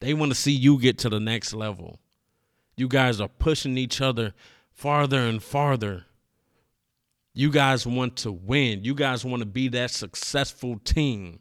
They 0.00 0.12
want 0.12 0.32
to 0.32 0.36
see 0.36 0.52
you 0.52 0.78
get 0.78 0.98
to 0.98 1.08
the 1.08 1.18
next 1.18 1.54
level. 1.54 1.98
You 2.76 2.88
guys 2.88 3.22
are 3.22 3.28
pushing 3.28 3.78
each 3.78 4.02
other 4.02 4.34
farther 4.70 5.20
and 5.20 5.42
farther. 5.42 6.04
You 7.32 7.50
guys 7.50 7.86
want 7.86 8.16
to 8.16 8.30
win. 8.30 8.84
You 8.84 8.94
guys 8.94 9.24
want 9.24 9.40
to 9.40 9.46
be 9.46 9.68
that 9.68 9.92
successful 9.92 10.78
team. 10.84 11.40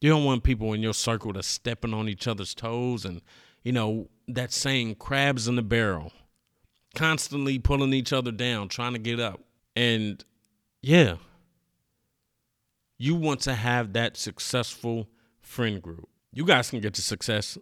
You 0.00 0.10
don't 0.10 0.24
want 0.24 0.44
people 0.44 0.72
in 0.72 0.82
your 0.82 0.94
circle 0.94 1.32
to 1.32 1.42
stepping 1.42 1.92
on 1.92 2.08
each 2.08 2.28
other's 2.28 2.54
toes 2.54 3.04
and, 3.04 3.22
you 3.64 3.72
know, 3.72 4.08
that 4.28 4.52
saying 4.52 4.94
crabs 4.94 5.48
in 5.48 5.56
the 5.56 5.62
barrel, 5.62 6.12
constantly 6.94 7.58
pulling 7.58 7.92
each 7.92 8.12
other 8.12 8.32
down, 8.32 8.68
trying 8.68 8.92
to 8.92 8.98
get 8.98 9.20
up. 9.20 9.40
And 9.76 10.24
yeah, 10.82 11.16
you 12.98 13.14
want 13.14 13.40
to 13.40 13.54
have 13.54 13.92
that 13.94 14.16
successful 14.16 15.08
friend 15.40 15.82
group. 15.82 16.08
You 16.32 16.44
guys 16.44 16.70
can 16.70 16.80
get 16.80 16.94
to 16.94 17.02
success 17.02 17.58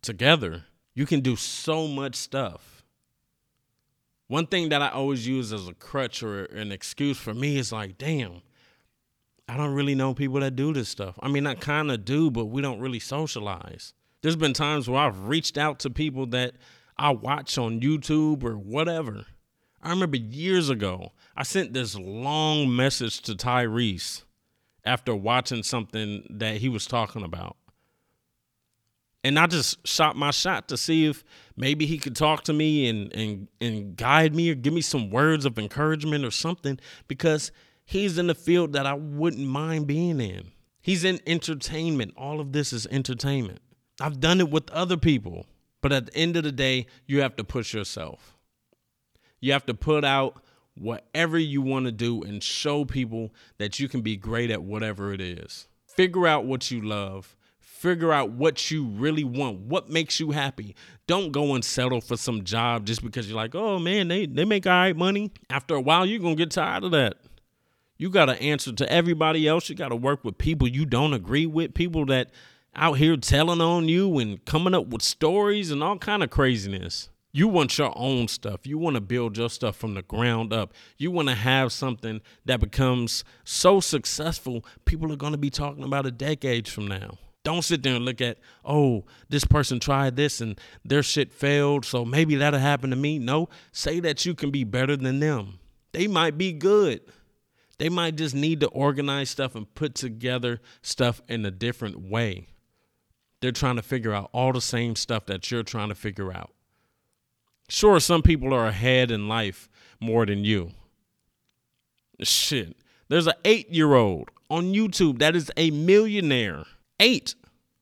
together. 0.00 0.64
You 0.94 1.06
can 1.06 1.20
do 1.20 1.36
so 1.36 1.86
much 1.88 2.14
stuff. 2.14 2.84
One 4.28 4.46
thing 4.46 4.70
that 4.70 4.80
I 4.80 4.88
always 4.88 5.26
use 5.26 5.52
as 5.52 5.68
a 5.68 5.74
crutch 5.74 6.22
or 6.22 6.44
an 6.46 6.72
excuse 6.72 7.18
for 7.18 7.34
me 7.34 7.58
is 7.58 7.72
like, 7.72 7.98
damn, 7.98 8.42
I 9.48 9.56
don't 9.56 9.74
really 9.74 9.94
know 9.94 10.14
people 10.14 10.40
that 10.40 10.56
do 10.56 10.72
this 10.72 10.88
stuff. 10.88 11.18
I 11.20 11.28
mean, 11.28 11.46
I 11.46 11.54
kind 11.54 11.90
of 11.90 12.04
do, 12.04 12.30
but 12.30 12.46
we 12.46 12.62
don't 12.62 12.80
really 12.80 13.00
socialize. 13.00 13.92
There's 14.22 14.36
been 14.36 14.54
times 14.54 14.88
where 14.88 15.00
I've 15.00 15.26
reached 15.26 15.58
out 15.58 15.80
to 15.80 15.90
people 15.90 16.26
that 16.28 16.54
I 17.02 17.10
watch 17.10 17.58
on 17.58 17.80
YouTube 17.80 18.44
or 18.44 18.56
whatever. 18.56 19.26
I 19.82 19.90
remember 19.90 20.16
years 20.16 20.70
ago, 20.70 21.12
I 21.36 21.42
sent 21.42 21.72
this 21.72 21.96
long 21.96 22.74
message 22.74 23.20
to 23.22 23.34
Tyrese 23.34 24.22
after 24.84 25.14
watching 25.14 25.62
something 25.62 26.26
that 26.30 26.56
he 26.58 26.68
was 26.68 26.86
talking 26.86 27.24
about 27.24 27.56
and 29.24 29.38
I 29.38 29.46
just 29.46 29.86
shot 29.86 30.16
my 30.16 30.30
shot 30.30 30.68
to 30.68 30.76
see 30.76 31.06
if 31.06 31.24
maybe 31.56 31.86
he 31.86 31.98
could 31.98 32.16
talk 32.16 32.44
to 32.44 32.52
me 32.52 32.88
and 32.88 33.12
and 33.14 33.48
and 33.60 33.96
guide 33.96 34.34
me 34.34 34.50
or 34.50 34.54
give 34.54 34.72
me 34.72 34.80
some 34.80 35.10
words 35.10 35.44
of 35.44 35.58
encouragement 35.58 36.24
or 36.24 36.30
something 36.30 36.78
because 37.08 37.52
he's 37.84 38.18
in 38.18 38.26
the 38.26 38.34
field 38.34 38.72
that 38.72 38.86
I 38.86 38.94
wouldn't 38.94 39.46
mind 39.46 39.86
being 39.86 40.20
in. 40.20 40.52
He's 40.80 41.04
in 41.04 41.20
entertainment. 41.26 42.14
All 42.16 42.40
of 42.40 42.52
this 42.52 42.72
is 42.72 42.86
entertainment. 42.88 43.60
I've 44.00 44.18
done 44.18 44.40
it 44.40 44.50
with 44.50 44.68
other 44.70 44.96
people, 44.96 45.46
but 45.82 45.92
at 45.92 46.06
the 46.06 46.16
end 46.16 46.36
of 46.36 46.44
the 46.44 46.52
day, 46.52 46.86
you 47.06 47.20
have 47.20 47.36
to 47.36 47.44
push 47.44 47.74
yourself. 47.74 48.36
You 49.40 49.52
have 49.52 49.66
to 49.66 49.74
put 49.74 50.04
out 50.04 50.42
whatever 50.74 51.38
you 51.38 51.60
want 51.60 51.84
to 51.84 51.92
do 51.92 52.22
and 52.22 52.42
show 52.42 52.86
people 52.86 53.34
that 53.58 53.78
you 53.78 53.88
can 53.88 54.00
be 54.00 54.16
great 54.16 54.50
at 54.50 54.62
whatever 54.62 55.12
it 55.12 55.20
is. 55.20 55.68
Figure 55.86 56.26
out 56.26 56.46
what 56.46 56.70
you 56.70 56.80
love 56.80 57.36
Figure 57.82 58.12
out 58.12 58.30
what 58.30 58.70
you 58.70 58.84
really 58.84 59.24
want, 59.24 59.58
what 59.62 59.90
makes 59.90 60.20
you 60.20 60.30
happy. 60.30 60.76
Don't 61.08 61.32
go 61.32 61.56
and 61.56 61.64
settle 61.64 62.00
for 62.00 62.16
some 62.16 62.44
job 62.44 62.86
just 62.86 63.02
because 63.02 63.26
you're 63.26 63.34
like, 63.34 63.56
oh 63.56 63.80
man, 63.80 64.06
they, 64.06 64.24
they 64.24 64.44
make 64.44 64.68
all 64.68 64.72
right 64.72 64.96
money. 64.96 65.32
After 65.50 65.74
a 65.74 65.80
while, 65.80 66.06
you're 66.06 66.20
going 66.20 66.36
to 66.36 66.40
get 66.40 66.52
tired 66.52 66.84
of 66.84 66.92
that. 66.92 67.16
You 67.98 68.08
got 68.08 68.26
to 68.26 68.40
answer 68.40 68.72
to 68.72 68.88
everybody 68.88 69.48
else. 69.48 69.68
You 69.68 69.74
got 69.74 69.88
to 69.88 69.96
work 69.96 70.22
with 70.22 70.38
people 70.38 70.68
you 70.68 70.86
don't 70.86 71.12
agree 71.12 71.44
with, 71.44 71.74
people 71.74 72.06
that 72.06 72.30
out 72.74 72.94
here 72.94 73.16
telling 73.16 73.60
on 73.60 73.88
you 73.88 74.18
and 74.18 74.44
coming 74.44 74.74
up 74.74 74.86
with 74.86 75.02
stories 75.02 75.70
and 75.70 75.82
all 75.82 75.98
kind 75.98 76.22
of 76.22 76.30
craziness. 76.30 77.08
You 77.34 77.48
want 77.48 77.78
your 77.78 77.92
own 77.96 78.28
stuff. 78.28 78.66
You 78.66 78.76
want 78.76 78.94
to 78.94 79.00
build 79.00 79.38
your 79.38 79.48
stuff 79.48 79.76
from 79.76 79.94
the 79.94 80.02
ground 80.02 80.52
up. 80.52 80.74
You 80.98 81.10
want 81.10 81.28
to 81.28 81.34
have 81.34 81.72
something 81.72 82.20
that 82.44 82.60
becomes 82.60 83.24
so 83.44 83.80
successful, 83.80 84.64
people 84.84 85.10
are 85.12 85.16
going 85.16 85.32
to 85.32 85.38
be 85.38 85.50
talking 85.50 85.84
about 85.84 86.06
a 86.06 86.10
decade 86.10 86.68
from 86.68 86.86
now. 86.86 87.18
Don't 87.44 87.62
sit 87.62 87.82
there 87.82 87.96
and 87.96 88.04
look 88.04 88.20
at, 88.20 88.38
oh, 88.64 89.04
this 89.28 89.44
person 89.44 89.80
tried 89.80 90.14
this 90.14 90.40
and 90.40 90.60
their 90.84 91.02
shit 91.02 91.32
failed, 91.32 91.84
so 91.84 92.04
maybe 92.04 92.36
that'll 92.36 92.60
happen 92.60 92.90
to 92.90 92.96
me. 92.96 93.18
No, 93.18 93.48
say 93.72 93.98
that 94.00 94.24
you 94.24 94.34
can 94.34 94.50
be 94.50 94.62
better 94.62 94.96
than 94.96 95.18
them. 95.18 95.58
They 95.92 96.06
might 96.06 96.38
be 96.38 96.52
good. 96.52 97.00
They 97.78 97.88
might 97.88 98.16
just 98.16 98.34
need 98.34 98.60
to 98.60 98.68
organize 98.68 99.30
stuff 99.30 99.56
and 99.56 99.74
put 99.74 99.94
together 99.94 100.60
stuff 100.82 101.20
in 101.28 101.44
a 101.44 101.50
different 101.50 102.08
way. 102.08 102.46
They're 103.42 103.52
trying 103.52 103.76
to 103.76 103.82
figure 103.82 104.14
out 104.14 104.30
all 104.32 104.52
the 104.52 104.60
same 104.60 104.96
stuff 104.96 105.26
that 105.26 105.50
you're 105.50 105.64
trying 105.64 105.88
to 105.88 105.94
figure 105.94 106.32
out. 106.32 106.52
Sure, 107.68 107.98
some 107.98 108.22
people 108.22 108.54
are 108.54 108.66
ahead 108.68 109.10
in 109.10 109.28
life 109.28 109.68
more 110.00 110.24
than 110.24 110.44
you. 110.44 110.70
shit. 112.20 112.76
There's 113.08 113.26
an 113.26 113.34
eight 113.44 113.68
year 113.70 113.94
old 113.94 114.30
on 114.48 114.72
YouTube 114.72 115.18
that 115.18 115.34
is 115.34 115.50
a 115.56 115.70
millionaire. 115.72 116.64
Eight. 117.00 117.34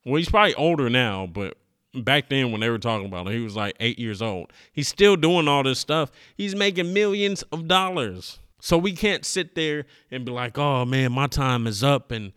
Well, 0.07 0.17
he's 0.17 0.31
probably 0.31 0.55
older 0.55 0.89
now, 0.89 1.27
but 1.27 1.59
back 1.95 2.31
then 2.31 2.53
when 2.53 2.63
they 2.63 2.71
were 2.71 2.79
talking 2.79 3.07
about 3.07 3.27
it, 3.27 3.35
he 3.35 3.41
was 3.41 3.55
like 3.55 3.77
eight 3.81 3.99
years 3.99 4.23
old. 4.23 4.53
He's 4.73 4.89
still 4.89 5.17
doing 5.17 5.47
all 5.47 5.63
this 5.63 5.79
stuff. 5.79 6.11
He's 6.37 6.57
making 6.57 6.95
millions 6.95 7.43
of 7.53 7.69
dollars. 7.69 8.39
So 8.63 8.79
we 8.79 8.93
can't 8.93 9.27
sit 9.27 9.55
there 9.55 9.85
and 10.11 10.25
be 10.25 10.33
like, 10.33 10.57
"Oh 10.57 10.85
man, 10.85 11.13
my 11.13 11.27
time 11.27 11.67
is 11.67 11.85
up," 11.85 12.11
and 12.11 12.33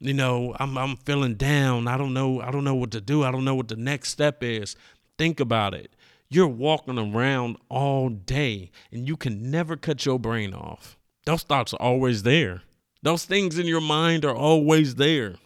you 0.00 0.14
know, 0.14 0.54
I'm 0.58 0.76
I'm 0.76 0.96
feeling 0.96 1.34
down. 1.34 1.88
I 1.88 1.96
don't 1.96 2.14
know. 2.14 2.40
I 2.40 2.50
don't 2.50 2.64
know 2.64 2.74
what 2.74 2.90
to 2.92 3.00
do. 3.00 3.24
I 3.24 3.30
don't 3.30 3.44
know 3.44 3.54
what 3.54 3.68
the 3.68 3.76
next 3.76 4.10
step 4.10 4.42
is. 4.42 4.76
Think 5.18 5.40
about 5.40 5.74
it. 5.74 5.94
You're 6.28 6.48
walking 6.48 6.98
around 6.98 7.56
all 7.68 8.08
day, 8.08 8.70
and 8.90 9.06
you 9.06 9.16
can 9.16 9.50
never 9.50 9.76
cut 9.76 10.04
your 10.04 10.18
brain 10.18 10.52
off. 10.52 10.96
Those 11.24 11.42
thoughts 11.42 11.72
are 11.72 11.80
always 11.80 12.24
there. 12.24 12.62
Those 13.02 13.24
things 13.24 13.58
in 13.58 13.66
your 13.66 13.80
mind 13.80 14.24
are 14.24 14.34
always 14.34 14.96
there. 14.96 15.36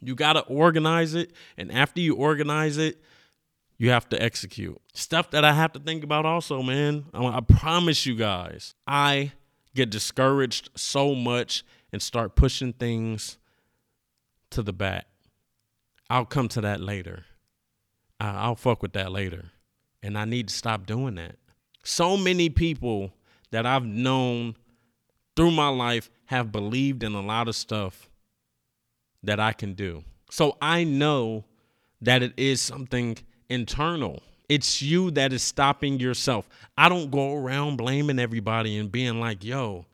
You 0.00 0.14
got 0.14 0.32
to 0.34 0.40
organize 0.42 1.14
it. 1.14 1.32
And 1.56 1.70
after 1.70 2.00
you 2.00 2.14
organize 2.14 2.76
it, 2.76 3.00
you 3.78 3.90
have 3.90 4.08
to 4.10 4.22
execute. 4.22 4.80
Stuff 4.94 5.30
that 5.30 5.44
I 5.44 5.52
have 5.52 5.72
to 5.72 5.78
think 5.78 6.04
about 6.04 6.26
also, 6.26 6.62
man. 6.62 7.06
I, 7.14 7.40
promise 7.40 8.06
you 8.06 8.14
guys, 8.16 8.74
I 8.86 9.32
get 9.74 9.90
discouraged 9.90 10.70
so 10.74 11.14
much 11.14 11.64
and 11.92 12.02
start 12.02 12.34
pushing 12.34 12.72
things 12.72 13.38
to 14.52 14.62
the 14.62 14.72
back. 14.72 15.06
I'll 16.08 16.24
come 16.24 16.48
to 16.48 16.60
that 16.62 16.80
later. 16.80 17.24
I'll 18.20 18.54
fuck 18.54 18.82
with 18.82 18.92
that 18.92 19.10
later. 19.10 19.50
And 20.02 20.16
I 20.16 20.24
need 20.24 20.48
to 20.48 20.54
stop 20.54 20.86
doing 20.86 21.16
that. 21.16 21.36
So 21.84 22.16
many 22.16 22.48
people 22.48 23.12
that 23.50 23.66
I've 23.66 23.84
known 23.84 24.56
through 25.34 25.50
my 25.50 25.68
life 25.68 26.10
have 26.26 26.52
believed 26.52 27.02
in 27.02 27.14
a 27.14 27.22
lot 27.22 27.48
of 27.48 27.56
stuff 27.56 28.08
that 29.22 29.40
I 29.40 29.52
can 29.52 29.74
do. 29.74 30.04
So 30.30 30.56
I 30.60 30.84
know 30.84 31.44
that 32.00 32.22
it 32.22 32.32
is 32.36 32.60
something 32.60 33.18
internal. 33.48 34.22
It's 34.48 34.82
you 34.82 35.10
that 35.12 35.32
is 35.32 35.42
stopping 35.42 35.98
yourself. 36.00 36.48
I 36.76 36.88
don't 36.88 37.10
go 37.10 37.34
around 37.34 37.76
blaming 37.76 38.18
everybody 38.18 38.76
and 38.76 38.90
being 38.90 39.20
like, 39.20 39.44
yo, 39.44 39.86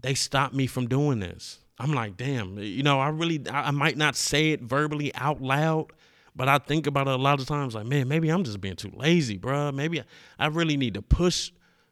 they 0.00 0.14
stopped 0.14 0.54
me 0.54 0.66
from 0.66 0.88
doing 0.88 1.20
this. 1.20 1.58
I'm 1.78 1.92
like, 1.92 2.16
damn, 2.16 2.58
eh, 2.58 2.62
you 2.62 2.82
know, 2.82 3.00
I 3.00 3.08
really, 3.08 3.42
I 3.50 3.70
might 3.70 3.96
not 3.96 4.16
say 4.16 4.52
it 4.52 4.62
verbally 4.62 5.14
out 5.14 5.40
loud, 5.42 5.86
but 6.36 6.48
I 6.48 6.58
think 6.58 6.86
about 6.86 7.08
it 7.08 7.14
a 7.14 7.16
lot 7.22 7.40
of 7.40 7.46
times 7.46 7.74
like, 7.74 7.86
man, 7.86 8.08
maybe 8.08 8.28
I'm 8.28 8.44
just 8.44 8.60
being 8.60 8.76
too 8.76 8.92
lazy, 8.94 9.38
bro. 9.38 9.72
Maybe 9.72 10.02
I 10.38 10.46
really 10.46 10.76
need 10.76 10.94
to 10.94 11.02
push 11.02 11.50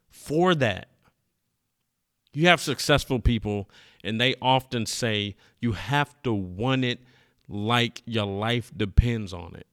for 0.08 0.54
that. 0.56 0.88
You 2.32 2.48
have 2.48 2.60
successful 2.60 3.18
people, 3.18 3.68
and 4.02 4.20
they 4.20 4.34
often 4.40 4.86
say 4.86 5.36
you 5.60 5.72
have 5.72 6.20
to 6.22 6.32
want 6.32 6.84
it 6.84 7.00
like 7.48 8.02
your 8.06 8.24
life 8.24 8.72
depends 8.76 9.32
on 9.32 9.54
it. 9.54 9.66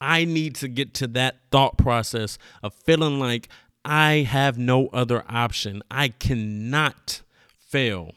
I 0.00 0.24
need 0.24 0.54
to 0.56 0.68
get 0.68 0.94
to 0.94 1.08
that 1.08 1.40
thought 1.50 1.76
process 1.76 2.38
of 2.62 2.72
feeling 2.72 3.18
like 3.18 3.48
I 3.84 4.18
have 4.18 4.58
no 4.58 4.88
other 4.88 5.24
option. 5.28 5.82
I 5.90 6.08
cannot 6.08 7.22
fail. 7.58 8.14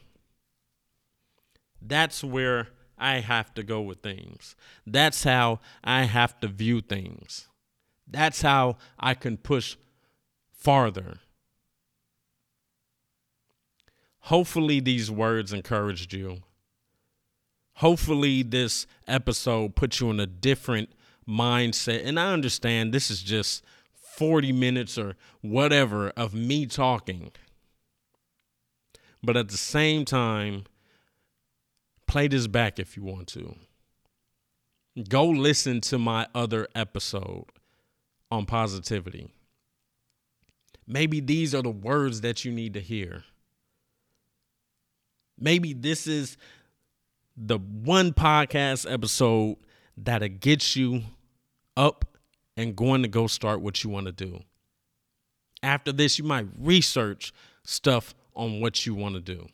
That's 1.82 2.23
where 2.23 2.67
I 2.97 3.19
have 3.19 3.53
to 3.55 3.63
go 3.63 3.82
with 3.82 4.01
things. 4.01 4.55
That's 4.86 5.23
how 5.23 5.59
I 5.84 6.03
have 6.03 6.39
to 6.41 6.47
view 6.47 6.82
things. 6.82 7.47
That's 8.07 8.41
how 8.41 8.77
I 8.99 9.13
can 9.13 9.38
push 9.38 9.75
farther. 10.51 11.19
Hopefully, 14.25 14.79
these 14.79 15.09
words 15.09 15.51
encouraged 15.51 16.13
you. 16.13 16.43
Hopefully, 17.75 18.43
this 18.43 18.86
episode 19.07 19.75
put 19.75 19.99
you 19.99 20.11
in 20.11 20.19
a 20.19 20.27
different 20.27 20.89
mindset. 21.27 22.05
And 22.05 22.19
I 22.19 22.32
understand 22.32 22.93
this 22.93 23.09
is 23.09 23.23
just 23.23 23.63
40 23.93 24.51
minutes 24.51 24.97
or 24.99 25.15
whatever 25.41 26.09
of 26.09 26.36
me 26.36 26.67
talking. 26.67 27.32
But 29.23 29.38
at 29.38 29.49
the 29.49 29.57
same 29.57 30.05
time, 30.05 30.65
play 32.12 32.28
this 32.28 32.45
back 32.45 32.78
if 32.78 32.97
you 32.97 33.03
want 33.03 33.26
to. 33.26 33.55
Go 35.07 35.28
listen 35.28 35.80
to 35.80 35.97
my 35.97 36.28
other 36.36 36.68
episode 36.76 37.45
on 38.30 38.45
positivity. 38.45 39.32
Maybe 40.86 41.22
these 41.22 41.55
are 41.55 41.62
the 41.62 41.70
words 41.70 42.20
that 42.20 42.43
you 42.43 42.51
need 42.51 42.74
to 42.74 42.82
hear. 42.82 43.24
Maybe 45.39 45.72
this 45.72 46.05
is 46.05 46.36
the 47.38 47.57
one 47.57 48.12
podcast 48.12 48.91
episode 48.91 49.55
that'll 49.95 50.28
get 50.28 50.76
you 50.76 51.03
up 51.78 52.18
and 52.57 52.76
going 52.76 53.03
to 53.03 53.07
go 53.07 53.28
start 53.28 53.62
what 53.62 53.86
you 53.86 53.89
want 53.89 54.07
to 54.07 54.12
do. 54.12 54.41
After 55.64 55.93
this, 55.93 56.20
you 56.20 56.26
might 56.26 56.47
research 56.59 57.34
stuff 57.64 58.14
on 58.36 58.59
what 58.59 58.86
you 58.86 58.95
want 58.95 59.16
to 59.16 59.22
do. 59.22 59.47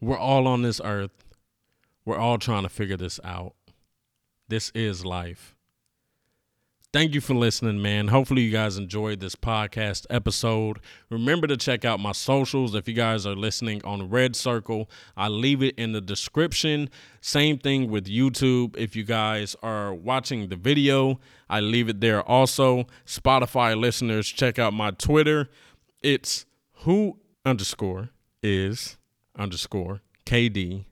We're 0.00 0.18
all 0.18 0.46
on 0.46 0.62
this 0.62 0.80
earth. 0.84 1.24
We're 2.04 2.18
all 2.18 2.38
trying 2.38 2.64
to 2.64 2.68
figure 2.68 2.96
this 2.96 3.18
out. 3.24 3.54
This 4.48 4.70
is 4.74 5.04
life. 5.04 5.56
Thank 6.92 7.14
you 7.14 7.20
for 7.20 7.34
listening, 7.34 7.82
man. 7.82 8.08
Hopefully, 8.08 8.42
you 8.42 8.50
guys 8.50 8.78
enjoyed 8.78 9.20
this 9.20 9.34
podcast 9.34 10.06
episode. 10.08 10.78
Remember 11.10 11.46
to 11.46 11.56
check 11.56 11.84
out 11.84 12.00
my 12.00 12.12
socials 12.12 12.74
if 12.74 12.88
you 12.88 12.94
guys 12.94 13.26
are 13.26 13.34
listening 13.34 13.84
on 13.84 14.08
RedCircle. 14.08 14.86
I 15.16 15.28
leave 15.28 15.62
it 15.62 15.74
in 15.76 15.92
the 15.92 16.00
description. 16.00 16.88
Same 17.20 17.58
thing 17.58 17.90
with 17.90 18.06
YouTube. 18.06 18.76
If 18.78 18.96
you 18.96 19.04
guys 19.04 19.56
are 19.62 19.92
watching 19.92 20.48
the 20.48 20.56
video, 20.56 21.20
I 21.50 21.60
leave 21.60 21.88
it 21.88 22.00
there 22.00 22.22
also. 22.22 22.86
Spotify 23.04 23.78
listeners, 23.78 24.28
check 24.28 24.58
out 24.58 24.72
my 24.72 24.90
Twitter. 24.92 25.50
It's 26.02 26.46
who 26.84 27.18
underscore 27.44 28.10
is 28.42 28.96
underscore 29.36 30.00
KD 30.24 30.84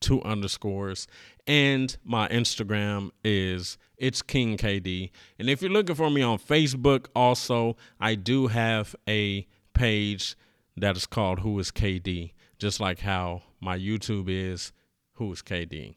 two 0.00 0.22
underscores. 0.22 1.06
And 1.46 1.96
my 2.04 2.28
Instagram 2.28 3.10
is 3.24 3.78
it's 3.96 4.22
King 4.22 4.56
KD. 4.56 5.10
And 5.38 5.48
if 5.48 5.62
you're 5.62 5.70
looking 5.70 5.94
for 5.94 6.10
me 6.10 6.22
on 6.22 6.38
Facebook, 6.38 7.06
also, 7.14 7.76
I 8.00 8.14
do 8.14 8.48
have 8.48 8.94
a 9.08 9.46
page 9.74 10.36
that 10.76 10.96
is 10.96 11.06
called 11.06 11.40
Who 11.40 11.58
is 11.58 11.70
KD, 11.70 12.32
just 12.58 12.80
like 12.80 13.00
how 13.00 13.42
my 13.60 13.78
YouTube 13.78 14.28
is 14.28 14.72
Who 15.14 15.32
is 15.32 15.42
KD. 15.42 15.96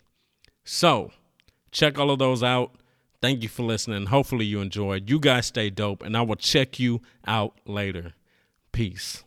So 0.63 1.11
check 1.71 1.97
all 1.97 2.11
of 2.11 2.19
those 2.19 2.43
out. 2.43 2.75
Thank 3.21 3.43
you 3.43 3.49
for 3.49 3.63
listening. 3.63 4.05
Hopefully 4.05 4.45
you 4.45 4.61
enjoyed. 4.61 5.09
You 5.09 5.19
guys 5.19 5.47
stay 5.47 5.69
dope, 5.69 6.03
and 6.03 6.15
I 6.15 6.21
will 6.21 6.37
check 6.37 6.79
you 6.79 7.01
out 7.27 7.59
later. 7.65 8.13
Peace. 8.71 9.25